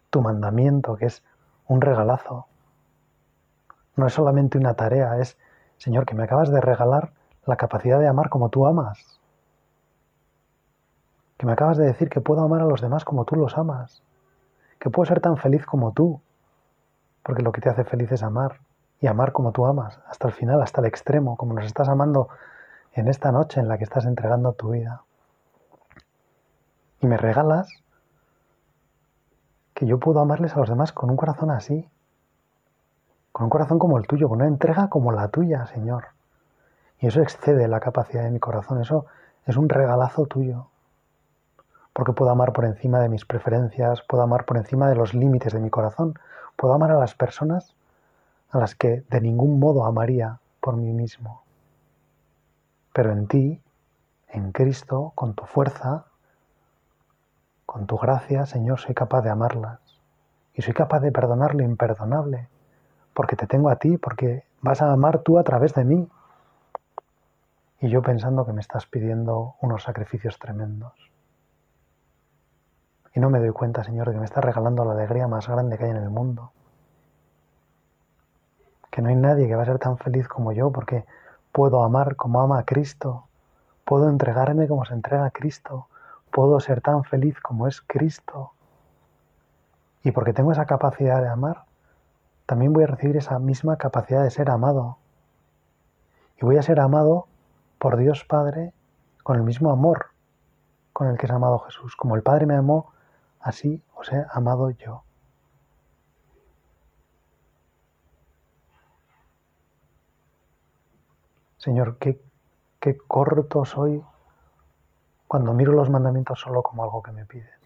tu 0.10 0.22
mandamiento 0.22 0.98
que 0.98 1.06
es 1.06 1.24
un 1.68 1.80
regalazo. 1.80 2.48
No 3.96 4.08
es 4.08 4.13
solamente 4.13 4.58
una 4.58 4.74
tarea, 4.74 5.18
es, 5.20 5.38
Señor, 5.78 6.06
que 6.06 6.16
me 6.16 6.24
acabas 6.24 6.50
de 6.50 6.62
regalar 6.62 7.12
la 7.46 7.56
capacidad 7.56 8.00
de 8.00 8.08
amar 8.08 8.30
como 8.30 8.50
tú 8.50 8.66
amas. 8.66 9.20
Que 11.38 11.46
me 11.46 11.54
acabas 11.54 11.78
de 11.78 11.86
decir 11.86 12.10
que 12.10 12.22
puedo 12.22 12.42
amar 12.42 12.62
a 12.62 12.66
los 12.66 12.82
demás 12.82 13.06
como 13.06 13.26
tú 13.26 13.36
los 13.36 13.58
amas. 13.58 14.04
Que 14.80 14.90
puedo 14.90 15.06
ser 15.06 15.22
tan 15.22 15.38
feliz 15.38 15.66
como 15.66 15.92
tú. 15.92 16.22
Porque 17.24 17.44
lo 17.44 17.52
que 17.52 17.62
te 17.62 17.70
hace 17.70 17.84
feliz 17.84 18.12
es 18.12 18.24
amar. 18.24 18.60
Y 19.00 19.08
amar 19.08 19.32
como 19.32 19.52
tú 19.52 19.66
amas, 19.66 20.00
hasta 20.08 20.28
el 20.28 20.34
final, 20.34 20.62
hasta 20.62 20.82
el 20.82 20.88
extremo, 20.88 21.38
como 21.38 21.54
nos 21.54 21.66
estás 21.66 21.88
amando 21.88 22.30
en 22.94 23.08
esta 23.08 23.32
noche 23.32 23.60
en 23.60 23.68
la 23.68 23.78
que 23.78 23.84
estás 23.84 24.06
entregando 24.06 24.54
tu 24.54 24.72
vida 24.72 25.04
y 27.00 27.08
me 27.08 27.18
regalas 27.18 27.70
que 29.74 29.86
yo 29.86 30.00
puedo 30.00 30.20
amarles 30.20 30.56
a 30.56 30.60
los 30.60 30.70
demás 30.70 30.92
con 30.92 31.10
un 31.10 31.18
corazón 31.18 31.52
así, 31.52 31.88
con 33.38 33.43
un 33.43 33.50
corazón 33.52 33.78
como 33.78 34.00
el 34.00 34.08
tuyo, 34.08 34.30
con 34.30 34.39
una 34.39 34.47
entrega 34.47 34.89
como 34.89 35.12
la 35.12 35.28
tuya, 35.28 35.67
Señor. 35.67 36.06
Y 37.00 37.06
eso 37.06 37.21
excede 37.21 37.67
la 37.67 37.80
capacidad 37.80 38.23
de 38.23 38.32
mi 38.32 38.39
corazón, 38.39 38.82
eso 38.82 39.06
es 39.45 39.58
un 39.58 39.69
regalazo 39.69 40.26
tuyo. 40.26 40.69
Porque 41.93 42.13
puedo 42.13 42.32
amar 42.32 42.52
por 42.52 42.65
encima 42.65 43.00
de 43.00 43.10
mis 43.10 43.26
preferencias, 43.26 44.02
puedo 44.02 44.23
amar 44.23 44.45
por 44.45 44.58
encima 44.58 44.89
de 44.89 44.95
los 44.95 45.13
límites 45.13 45.54
de 45.54 45.60
mi 45.60 45.69
corazón, 45.69 46.15
puedo 46.56 46.73
amar 46.73 46.89
a 46.89 46.97
las 46.97 47.13
personas 47.13 47.76
a 48.50 48.58
las 48.58 48.73
que 48.73 49.04
de 49.08 49.21
ningún 49.21 49.60
modo 49.60 49.86
amaría 49.86 50.39
por 50.60 50.76
mí 50.76 50.91
mismo. 50.91 51.43
Pero 52.91 53.12
en 53.12 53.28
ti, 53.28 53.62
en 54.30 54.52
Cristo, 54.52 55.12
con 55.13 55.36
tu 55.36 55.45
fuerza, 55.45 56.06
con 57.67 57.86
tu 57.86 58.00
gracia, 58.00 58.47
Señor, 58.47 58.80
soy 58.80 58.95
capaz 58.95 59.21
de 59.21 59.30
amarlas 59.30 59.80
y 60.56 60.63
soy 60.63 60.73
capaz 60.73 61.02
de 61.02 61.12
perdonar 61.12 61.54
lo 61.54 61.62
imperdonable, 61.62 62.50
porque 63.17 63.36
te 63.36 63.47
tengo 63.47 63.71
a 63.71 63.77
ti, 63.77 63.97
porque 63.97 64.43
vas 64.62 64.84
a 64.84 64.93
amar 64.93 65.23
tú 65.23 65.39
a 65.39 65.43
través 65.43 65.73
de 65.73 65.84
mí. 65.84 66.08
Y 67.80 67.89
yo 67.89 68.03
pensando 68.03 68.45
que 68.45 68.53
me 68.53 68.62
estás 68.62 68.86
pidiendo 68.86 69.56
unos 69.60 69.82
sacrificios 69.82 70.38
tremendos. 70.38 70.93
Y 73.15 73.19
no 73.19 73.32
me 73.32 73.39
doy 73.39 73.49
cuenta, 73.49 73.84
Señor, 73.84 74.06
de 74.06 74.13
que 74.13 74.19
me 74.19 74.25
estás 74.25 74.45
regalando 74.45 74.86
la 74.86 74.91
alegría 74.91 75.27
más 75.27 75.47
grande 75.47 75.80
que 75.80 75.86
hay 75.86 75.89
en 75.89 75.97
el 75.97 76.12
mundo. 76.12 76.51
Que 78.91 79.01
no 79.01 79.10
hay 79.10 79.15
nadie 79.15 79.47
que 79.47 79.56
va 79.56 79.63
a 79.63 79.65
ser 79.65 79.80
tan 79.80 79.97
feliz 79.97 80.27
como 80.27 80.51
yo, 80.51 80.71
porque 80.71 81.03
puedo 81.51 81.84
amar 81.84 82.17
como 82.17 82.39
ama 82.39 82.60
a 82.60 82.65
Cristo, 82.65 83.25
puedo 83.84 84.10
entregarme 84.10 84.67
como 84.67 84.86
se 84.86 84.93
entrega 84.93 85.25
a 85.25 85.32
Cristo, 85.32 85.88
puedo 86.32 86.60
ser 86.60 86.82
tan 86.82 87.03
feliz 87.03 87.39
como 87.39 87.67
es 87.67 87.82
Cristo. 87.82 88.51
Y 90.03 90.12
porque 90.12 90.34
tengo 90.34 90.51
esa 90.51 90.67
capacidad 90.67 91.19
de 91.19 91.30
amar, 91.30 91.66
también 92.48 92.74
voy 92.74 92.86
a 92.86 92.88
recibir 92.88 93.18
esa 93.18 93.38
misma 93.40 93.78
capacidad 93.78 94.24
de 94.24 94.32
ser 94.32 94.50
amado. 94.50 94.98
Y 96.42 96.46
voy 96.46 96.58
a 96.58 96.64
ser 96.64 96.80
amado 96.80 97.28
por 97.78 97.98
Dios 97.98 98.24
Padre 98.24 98.74
con 99.22 99.36
el 99.36 99.44
mismo 99.44 99.70
amor 99.70 100.08
con 100.94 101.08
el 101.10 101.18
que 101.18 101.28
es 101.28 101.32
amado 101.32 101.60
Jesús. 101.60 101.96
Como 101.96 102.16
el 102.16 102.24
Padre 102.24 102.48
me 102.48 102.56
amó, 102.56 102.92
así 103.40 103.84
os 103.96 104.12
he 104.12 104.26
amado 104.32 104.72
yo. 104.72 105.04
Señor, 111.58 111.98
qué, 111.98 112.20
qué 112.80 112.98
corto 112.98 113.66
soy 113.66 114.02
cuando 115.28 115.54
miro 115.54 115.74
los 115.74 115.90
mandamientos 115.90 116.40
solo 116.40 116.64
como 116.64 116.84
algo 116.84 117.04
que 117.04 117.12
me 117.12 117.26
pides. 117.26 117.57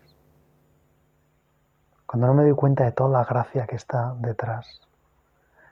Cuando 2.11 2.27
no 2.27 2.33
me 2.33 2.43
doy 2.43 2.55
cuenta 2.55 2.83
de 2.83 2.91
toda 2.91 3.09
la 3.09 3.23
gracia 3.23 3.65
que 3.65 3.77
está 3.77 4.13
detrás, 4.19 4.81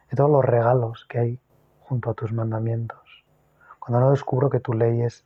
de 0.09 0.15
todos 0.15 0.29
los 0.29 0.45
regalos 0.45 1.05
que 1.09 1.19
hay 1.19 1.39
junto 1.81 2.11
a 2.11 2.13
tus 2.13 2.31
mandamientos. 2.31 3.25
Cuando 3.77 3.99
no 3.99 4.11
descubro 4.11 4.49
que 4.49 4.61
tu 4.61 4.71
ley 4.71 5.01
es 5.01 5.25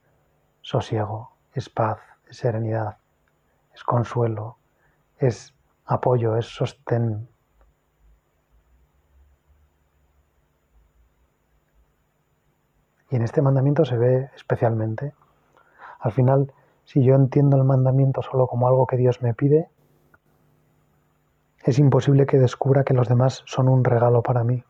sosiego, 0.62 1.34
es 1.54 1.70
paz, 1.70 2.00
es 2.28 2.38
serenidad, 2.38 2.98
es 3.76 3.84
consuelo, 3.84 4.58
es 5.20 5.54
apoyo, 5.86 6.36
es 6.36 6.48
sostén. 6.48 7.30
Y 13.12 13.18
en 13.18 13.22
este 13.22 13.44
mandamiento 13.44 13.86
se 13.86 13.98
ve 14.00 14.32
especialmente 14.36 15.14
al 16.00 16.12
final, 16.12 16.52
si 16.86 17.04
yo 17.04 17.14
entiendo 17.14 17.56
el 17.56 17.66
mandamiento 17.66 18.24
solo 18.24 18.48
como 18.48 18.68
algo 18.68 18.88
que 18.88 18.98
Dios 18.98 19.22
me 19.22 19.36
pide, 19.36 19.70
es 21.64 21.80
imposible 21.80 22.26
que 22.26 22.38
descubra 22.38 22.84
que 22.84 22.94
los 22.94 23.08
demás 23.08 23.44
son 23.46 23.70
un 23.70 23.84
regalo 23.84 24.22
para 24.22 24.44
mí. 24.44 24.64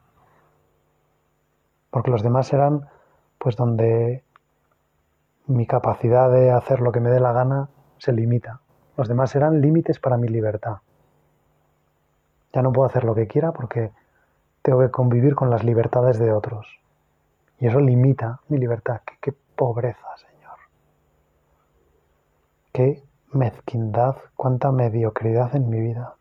Porque 1.89 2.11
los 2.11 2.21
demás 2.23 2.47
serán 2.47 2.87
pues 3.37 3.55
donde 3.55 4.23
mi 5.47 5.65
capacidad 5.65 6.31
de 6.31 6.51
hacer 6.51 6.81
lo 6.81 6.91
que 6.91 6.99
me 6.99 7.09
dé 7.09 7.19
la 7.19 7.33
gana 7.33 7.69
se 7.97 8.13
limita. 8.13 8.61
Los 8.95 9.07
demás 9.07 9.31
serán 9.31 9.59
límites 9.59 9.99
para 9.99 10.17
mi 10.17 10.27
libertad. 10.27 10.77
Ya 12.53 12.61
no 12.61 12.71
puedo 12.71 12.87
hacer 12.87 13.03
lo 13.03 13.15
que 13.15 13.27
quiera 13.27 13.51
porque 13.51 13.91
tengo 14.61 14.79
que 14.79 14.91
convivir 14.91 15.35
con 15.35 15.49
las 15.49 15.63
libertades 15.63 16.19
de 16.19 16.31
otros. 16.31 16.79
Y 17.59 17.67
eso 17.67 17.79
limita 17.79 18.39
mi 18.47 18.57
libertad. 18.57 19.01
Qué, 19.05 19.15
qué 19.19 19.37
pobreza, 19.55 20.07
Qué 22.71 23.03
mezquindad, 23.31 24.15
cuánta 24.35 24.71
mediocridad 24.71 25.55
en 25.55 25.69
mi 25.69 25.79
vida. 25.79 26.15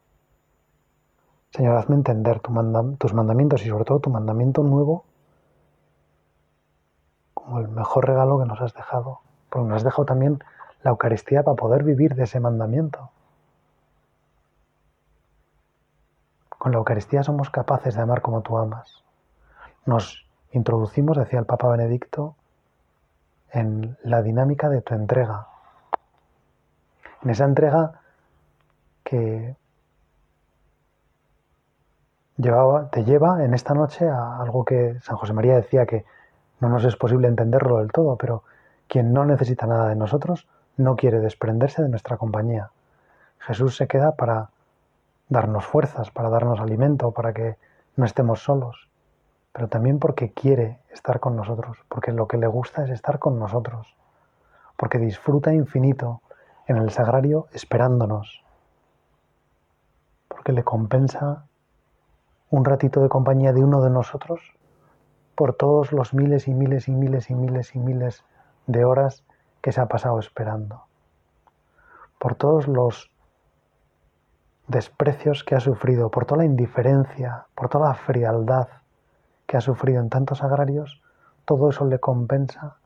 Señor, 1.54 1.76
hazme 1.76 1.96
entender 1.96 2.40
tus 2.40 3.12
mandamientos 3.12 3.64
y 3.64 3.68
sobre 3.68 3.84
todo 3.84 4.00
tu 4.00 4.10
mandamiento 4.10 4.62
nuevo 4.62 5.04
como 7.34 7.60
el 7.60 7.68
mejor 7.68 8.06
regalo 8.06 8.38
que 8.38 8.46
nos 8.46 8.60
has 8.60 8.72
dejado, 8.72 9.20
porque 9.50 9.68
nos 9.68 9.76
has 9.76 9.84
dejado 9.84 10.06
también 10.06 10.42
la 10.82 10.92
Eucaristía 10.92 11.42
para 11.42 11.56
poder 11.56 11.84
vivir 11.84 12.14
de 12.14 12.24
ese 12.24 12.40
mandamiento. 12.40 13.10
Con 16.48 16.72
la 16.72 16.78
Eucaristía 16.78 17.22
somos 17.22 17.50
capaces 17.50 17.96
de 17.96 18.00
amar 18.00 18.22
como 18.22 18.40
tú 18.40 18.56
amas. 18.56 19.04
Nos 19.84 20.26
introducimos, 20.52 21.18
decía 21.18 21.40
el 21.40 21.46
Papa 21.46 21.68
Benedicto, 21.68 22.34
en 23.50 23.98
la 24.04 24.22
dinámica 24.22 24.70
de 24.70 24.80
tu 24.80 24.94
entrega. 24.94 25.48
En 27.22 27.30
esa 27.30 27.44
entrega 27.44 28.00
que 29.04 29.56
te 32.90 33.04
lleva 33.04 33.44
en 33.44 33.54
esta 33.54 33.72
noche 33.72 34.08
a 34.08 34.38
algo 34.38 34.64
que 34.64 34.98
San 35.00 35.16
José 35.16 35.32
María 35.32 35.54
decía 35.54 35.86
que 35.86 36.04
no 36.58 36.68
nos 36.68 36.84
es 36.84 36.96
posible 36.96 37.28
entenderlo 37.28 37.78
del 37.78 37.92
todo, 37.92 38.16
pero 38.16 38.42
quien 38.88 39.12
no 39.12 39.24
necesita 39.24 39.66
nada 39.66 39.88
de 39.88 39.94
nosotros 39.94 40.48
no 40.76 40.96
quiere 40.96 41.20
desprenderse 41.20 41.82
de 41.82 41.88
nuestra 41.88 42.16
compañía. 42.16 42.70
Jesús 43.38 43.76
se 43.76 43.86
queda 43.86 44.16
para 44.16 44.50
darnos 45.28 45.64
fuerzas, 45.64 46.10
para 46.10 46.30
darnos 46.30 46.58
alimento, 46.60 47.12
para 47.12 47.32
que 47.32 47.56
no 47.96 48.04
estemos 48.04 48.42
solos, 48.42 48.88
pero 49.52 49.68
también 49.68 50.00
porque 50.00 50.32
quiere 50.32 50.80
estar 50.90 51.20
con 51.20 51.36
nosotros, 51.36 51.78
porque 51.88 52.10
lo 52.10 52.26
que 52.26 52.38
le 52.38 52.48
gusta 52.48 52.84
es 52.84 52.90
estar 52.90 53.20
con 53.20 53.38
nosotros, 53.38 53.94
porque 54.76 54.98
disfruta 54.98 55.54
infinito 55.54 56.22
en 56.66 56.76
el 56.76 56.90
sagrario 56.90 57.46
esperándonos, 57.52 58.42
porque 60.28 60.52
le 60.52 60.64
compensa 60.64 61.44
un 62.52 62.66
ratito 62.66 63.00
de 63.00 63.08
compañía 63.08 63.54
de 63.54 63.64
uno 63.64 63.80
de 63.80 63.88
nosotros 63.88 64.52
por 65.34 65.54
todos 65.54 65.90
los 65.90 66.12
miles 66.12 66.48
y 66.48 66.52
miles 66.52 66.86
y 66.86 66.92
miles 66.92 67.30
y 67.30 67.34
miles 67.34 67.74
y 67.74 67.78
miles 67.78 68.24
de 68.66 68.84
horas 68.84 69.24
que 69.62 69.72
se 69.72 69.80
ha 69.80 69.86
pasado 69.86 70.18
esperando, 70.18 70.82
por 72.18 72.34
todos 72.34 72.68
los 72.68 73.10
desprecios 74.68 75.44
que 75.44 75.54
ha 75.54 75.60
sufrido, 75.60 76.10
por 76.10 76.26
toda 76.26 76.40
la 76.40 76.44
indiferencia, 76.44 77.46
por 77.54 77.70
toda 77.70 77.88
la 77.88 77.94
frialdad 77.94 78.68
que 79.46 79.56
ha 79.56 79.62
sufrido 79.62 80.02
en 80.02 80.10
tantos 80.10 80.42
agrarios, 80.42 81.00
todo 81.46 81.70
eso 81.70 81.86
le 81.86 82.00
compensa 82.00 82.76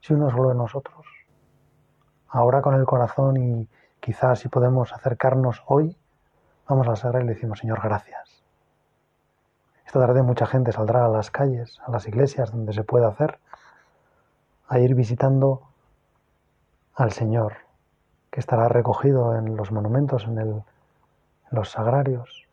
si 0.00 0.14
uno 0.14 0.30
solo 0.30 0.48
de 0.48 0.56
nosotros. 0.56 1.06
Ahora 2.28 2.60
con 2.60 2.74
el 2.74 2.86
corazón 2.86 3.36
y 3.36 3.68
quizás 4.00 4.40
si 4.40 4.48
podemos 4.48 4.92
acercarnos 4.92 5.62
hoy, 5.66 5.96
vamos 6.72 6.88
a 6.88 6.96
Sagrada 6.96 7.22
y 7.22 7.26
le 7.26 7.34
decimos, 7.34 7.58
Señor, 7.58 7.80
gracias. 7.82 8.42
Esta 9.86 10.00
tarde 10.00 10.22
mucha 10.22 10.46
gente 10.46 10.72
saldrá 10.72 11.04
a 11.04 11.08
las 11.08 11.30
calles, 11.30 11.78
a 11.86 11.90
las 11.90 12.08
iglesias 12.08 12.50
donde 12.50 12.72
se 12.72 12.82
pueda 12.82 13.08
hacer, 13.08 13.38
a 14.68 14.78
ir 14.78 14.94
visitando 14.94 15.68
al 16.94 17.12
Señor, 17.12 17.56
que 18.30 18.40
estará 18.40 18.68
recogido 18.68 19.36
en 19.36 19.54
los 19.54 19.70
monumentos, 19.70 20.24
en, 20.24 20.64
los 21.50 21.68
sagrarios. 21.68 22.48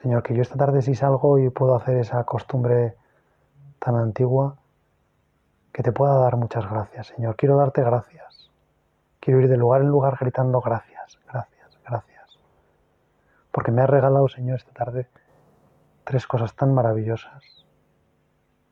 Señor, 0.00 0.22
que 0.22 0.36
yo 0.36 0.42
esta 0.42 0.56
tarde 0.56 0.82
si 0.82 0.94
salgo 0.94 1.40
y 1.40 1.50
puedo 1.50 1.74
hacer 1.74 1.96
esa 1.96 2.22
costumbre 2.22 2.96
tan 3.80 3.96
antigua, 3.96 4.56
que 5.72 5.82
te 5.82 5.90
pueda 5.90 6.14
dar 6.14 6.36
muchas 6.36 6.70
gracias, 6.70 7.08
Señor. 7.08 7.34
Quiero 7.34 7.56
darte 7.56 7.82
gracias. 7.82 8.52
Quiero 9.18 9.40
ir 9.40 9.48
de 9.48 9.56
lugar 9.56 9.80
en 9.80 9.88
lugar 9.88 10.16
gritando 10.20 10.60
gracias, 10.60 11.18
gracias. 11.26 11.51
Porque 13.52 13.70
me 13.70 13.82
has 13.82 13.90
regalado, 13.90 14.26
Señor, 14.28 14.56
esta 14.56 14.72
tarde 14.72 15.08
tres 16.04 16.26
cosas 16.26 16.56
tan 16.56 16.74
maravillosas 16.74 17.62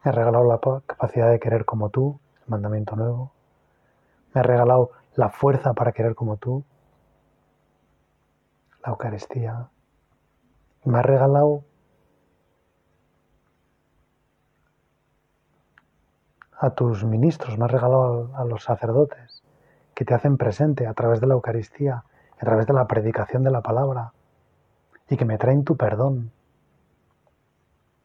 me 0.02 0.10
ha 0.10 0.12
regalado 0.12 0.44
la 0.44 0.58
capacidad 0.86 1.30
de 1.30 1.38
querer 1.38 1.66
como 1.66 1.90
tú, 1.90 2.20
el 2.42 2.48
mandamiento 2.48 2.96
nuevo. 2.96 3.32
Me 4.32 4.40
ha 4.40 4.44
regalado 4.44 4.92
la 5.14 5.28
fuerza 5.28 5.74
para 5.74 5.92
querer 5.92 6.14
como 6.14 6.38
tú, 6.38 6.64
la 8.82 8.92
Eucaristía. 8.92 9.68
Me 10.84 10.98
ha 10.98 11.02
regalado 11.02 11.64
a 16.58 16.70
tus 16.70 17.04
ministros, 17.04 17.58
me 17.58 17.66
ha 17.66 17.68
regalado 17.68 18.34
a 18.34 18.44
los 18.44 18.64
sacerdotes 18.64 19.42
que 19.94 20.06
te 20.06 20.14
hacen 20.14 20.38
presente 20.38 20.86
a 20.86 20.94
través 20.94 21.20
de 21.20 21.26
la 21.26 21.34
Eucaristía, 21.34 22.04
a 22.38 22.44
través 22.44 22.66
de 22.66 22.72
la 22.72 22.86
predicación 22.86 23.42
de 23.42 23.50
la 23.50 23.60
palabra, 23.60 24.14
y 25.10 25.16
que 25.16 25.24
me 25.24 25.38
traen 25.38 25.64
tu 25.64 25.76
perdón, 25.76 26.30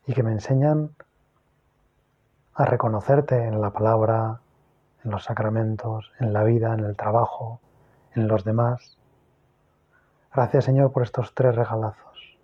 y 0.08 0.14
que 0.14 0.24
me 0.24 0.32
enseñan 0.32 0.90
a 2.56 2.66
reconocerte 2.66 3.46
en 3.46 3.62
la 3.62 3.70
palabra, 3.70 4.42
en 5.04 5.12
los 5.12 5.24
sacramentos, 5.24 6.12
en 6.20 6.34
la 6.34 6.44
vida, 6.44 6.74
en 6.74 6.80
el 6.80 6.96
trabajo, 6.96 7.60
en 8.16 8.28
los 8.28 8.44
demás. 8.44 8.98
Gracias 10.34 10.66
Señor 10.66 10.92
por 10.92 11.04
estos 11.04 11.36
tres 11.36 11.56
regalazos. 11.56 12.38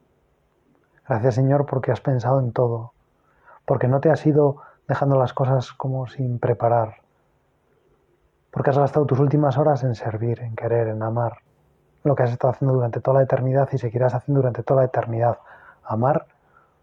Gracias 1.08 1.36
Señor 1.36 1.65
porque 1.65 1.91
has 1.91 2.02
pensado 2.02 2.39
en 2.39 2.54
todo, 2.54 2.93
porque 3.65 3.88
no 3.88 4.00
te 4.00 4.12
has 4.12 4.24
ido 4.28 4.58
dejando 4.88 5.17
las 5.17 5.34
cosas 5.34 5.71
como 5.74 6.06
sin 6.06 6.38
preparar, 6.38 6.97
porque 8.52 8.69
has 8.69 8.78
gastado 8.78 9.08
tus 9.08 9.19
últimas 9.19 9.58
horas 9.58 9.84
en 9.84 9.95
servir, 9.95 10.39
en 10.41 10.56
querer, 10.56 10.89
en 10.89 11.02
amar, 11.02 11.40
lo 12.04 12.16
que 12.16 12.24
has 12.24 12.32
estado 12.32 12.54
haciendo 12.54 12.74
durante 12.74 13.00
toda 13.02 13.18
la 13.18 13.24
eternidad 13.24 13.70
y 13.72 13.78
seguirás 13.78 14.14
haciendo 14.14 14.40
durante 14.42 14.64
toda 14.64 14.82
la 14.82 14.88
eternidad, 14.88 15.38
amar 15.84 16.28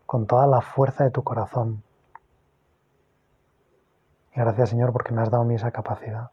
con 0.06 0.26
toda 0.26 0.46
la 0.46 0.60
fuerza 0.60 1.04
de 1.04 1.10
tu 1.10 1.22
corazón, 1.22 1.82
gracias 4.34 4.70
Señor 4.70 4.92
porque 4.92 5.12
me 5.12 5.20
has 5.20 5.30
dado 5.30 5.42
a 5.42 5.46
mí 5.46 5.54
esa 5.54 5.70
capacidad, 5.70 6.30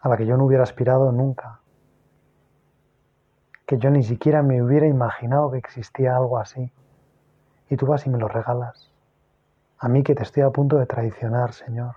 a 0.00 0.08
la 0.08 0.16
que 0.16 0.26
yo 0.26 0.36
no 0.36 0.44
hubiera 0.44 0.62
aspirado 0.62 1.10
nunca, 1.10 1.60
que 3.66 3.78
yo 3.78 3.90
ni 3.90 4.04
siquiera 4.04 4.42
me 4.42 4.62
hubiera 4.62 4.86
imaginado 4.86 5.50
que 5.50 5.58
existía 5.58 6.16
algo 6.16 6.38
así. 6.38 6.72
Y 7.68 7.76
tú 7.76 7.86
vas 7.86 8.06
y 8.06 8.10
me 8.10 8.18
lo 8.18 8.28
regalas. 8.28 8.92
A 9.78 9.88
mí 9.88 10.04
que 10.04 10.14
te 10.14 10.22
estoy 10.22 10.44
a 10.44 10.50
punto 10.50 10.76
de 10.76 10.86
traicionar, 10.86 11.52
Señor. 11.52 11.96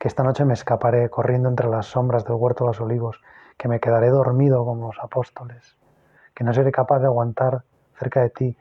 Que 0.00 0.08
esta 0.08 0.24
noche 0.24 0.44
me 0.44 0.54
escaparé 0.54 1.08
corriendo 1.08 1.48
entre 1.48 1.68
las 1.68 1.86
sombras 1.86 2.24
del 2.24 2.34
huerto 2.34 2.64
de 2.64 2.68
los 2.70 2.80
olivos, 2.80 3.22
que 3.60 3.68
me 3.68 3.78
quedaré 3.78 4.08
dormido 4.08 4.64
como 4.64 4.86
los 4.86 4.98
apóstoles, 5.00 5.76
que 6.32 6.44
no 6.44 6.54
seré 6.54 6.72
capaz 6.72 7.00
de 7.00 7.04
aguantar 7.04 7.64
cerca 7.98 8.22
de 8.22 8.30
ti, 8.30 8.56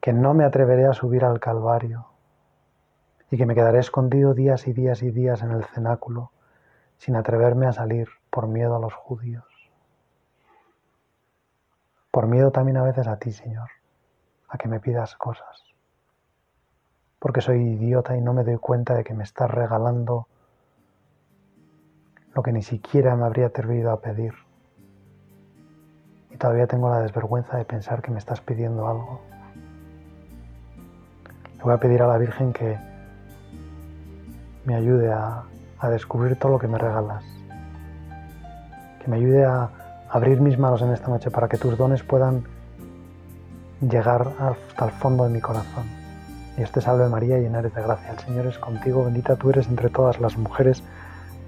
que 0.00 0.14
no 0.14 0.32
me 0.32 0.42
atreveré 0.42 0.86
a 0.86 0.94
subir 0.94 1.22
al 1.22 1.38
Calvario, 1.38 2.06
y 3.30 3.36
que 3.36 3.44
me 3.44 3.54
quedaré 3.54 3.78
escondido 3.78 4.32
días 4.32 4.66
y 4.66 4.72
días 4.72 5.02
y 5.02 5.10
días 5.10 5.42
en 5.42 5.50
el 5.50 5.66
cenáculo 5.66 6.32
sin 6.96 7.14
atreverme 7.14 7.66
a 7.66 7.74
salir 7.74 8.08
por 8.30 8.46
miedo 8.46 8.74
a 8.74 8.78
los 8.78 8.94
judíos. 8.94 9.44
Por 12.10 12.26
miedo 12.26 12.50
también 12.50 12.78
a 12.78 12.84
veces 12.84 13.06
a 13.06 13.18
ti, 13.18 13.32
Señor, 13.32 13.68
a 14.48 14.56
que 14.56 14.66
me 14.66 14.80
pidas 14.80 15.14
cosas. 15.16 15.62
Porque 17.18 17.42
soy 17.42 17.60
idiota 17.60 18.16
y 18.16 18.22
no 18.22 18.32
me 18.32 18.44
doy 18.44 18.56
cuenta 18.56 18.94
de 18.94 19.04
que 19.04 19.12
me 19.12 19.24
estás 19.24 19.50
regalando 19.50 20.26
lo 22.38 22.42
que 22.44 22.52
ni 22.52 22.62
siquiera 22.62 23.16
me 23.16 23.24
habría 23.24 23.46
atrevido 23.46 23.90
a 23.90 24.00
pedir. 24.00 24.32
Y 26.30 26.36
todavía 26.36 26.68
tengo 26.68 26.88
la 26.88 27.00
desvergüenza 27.00 27.56
de 27.56 27.64
pensar 27.64 28.00
que 28.00 28.12
me 28.12 28.18
estás 28.20 28.40
pidiendo 28.40 28.86
algo. 28.86 29.20
Le 31.56 31.64
voy 31.64 31.74
a 31.74 31.78
pedir 31.78 32.00
a 32.00 32.06
la 32.06 32.16
Virgen 32.16 32.52
que 32.52 32.78
me 34.64 34.76
ayude 34.76 35.10
a, 35.10 35.42
descubrir 35.90 36.38
todo 36.38 36.52
lo 36.52 36.58
que 36.60 36.68
me 36.68 36.78
regalas. 36.78 37.24
Que 39.02 39.10
me 39.10 39.16
ayude 39.16 39.44
a 39.44 39.70
abrir 40.08 40.40
mis 40.40 40.56
manos 40.60 40.80
en 40.82 40.92
esta 40.92 41.08
noche 41.08 41.32
para 41.32 41.48
que 41.48 41.58
tus 41.58 41.76
dones 41.76 42.04
puedan 42.04 42.44
llegar 43.80 44.28
hasta 44.38 44.84
el 44.84 44.92
fondo 44.92 45.24
de 45.24 45.30
mi 45.30 45.40
corazón. 45.40 45.86
Y 46.56 46.62
este 46.62 46.80
salve 46.80 47.08
María, 47.08 47.38
llena 47.38 47.58
eres 47.58 47.74
de 47.74 47.82
gracia. 47.82 48.12
El 48.12 48.18
Señor 48.20 48.46
es 48.46 48.60
contigo, 48.60 49.06
bendita 49.06 49.34
tú 49.34 49.50
eres 49.50 49.66
entre 49.66 49.90
todas 49.90 50.20
las 50.20 50.38
mujeres 50.38 50.84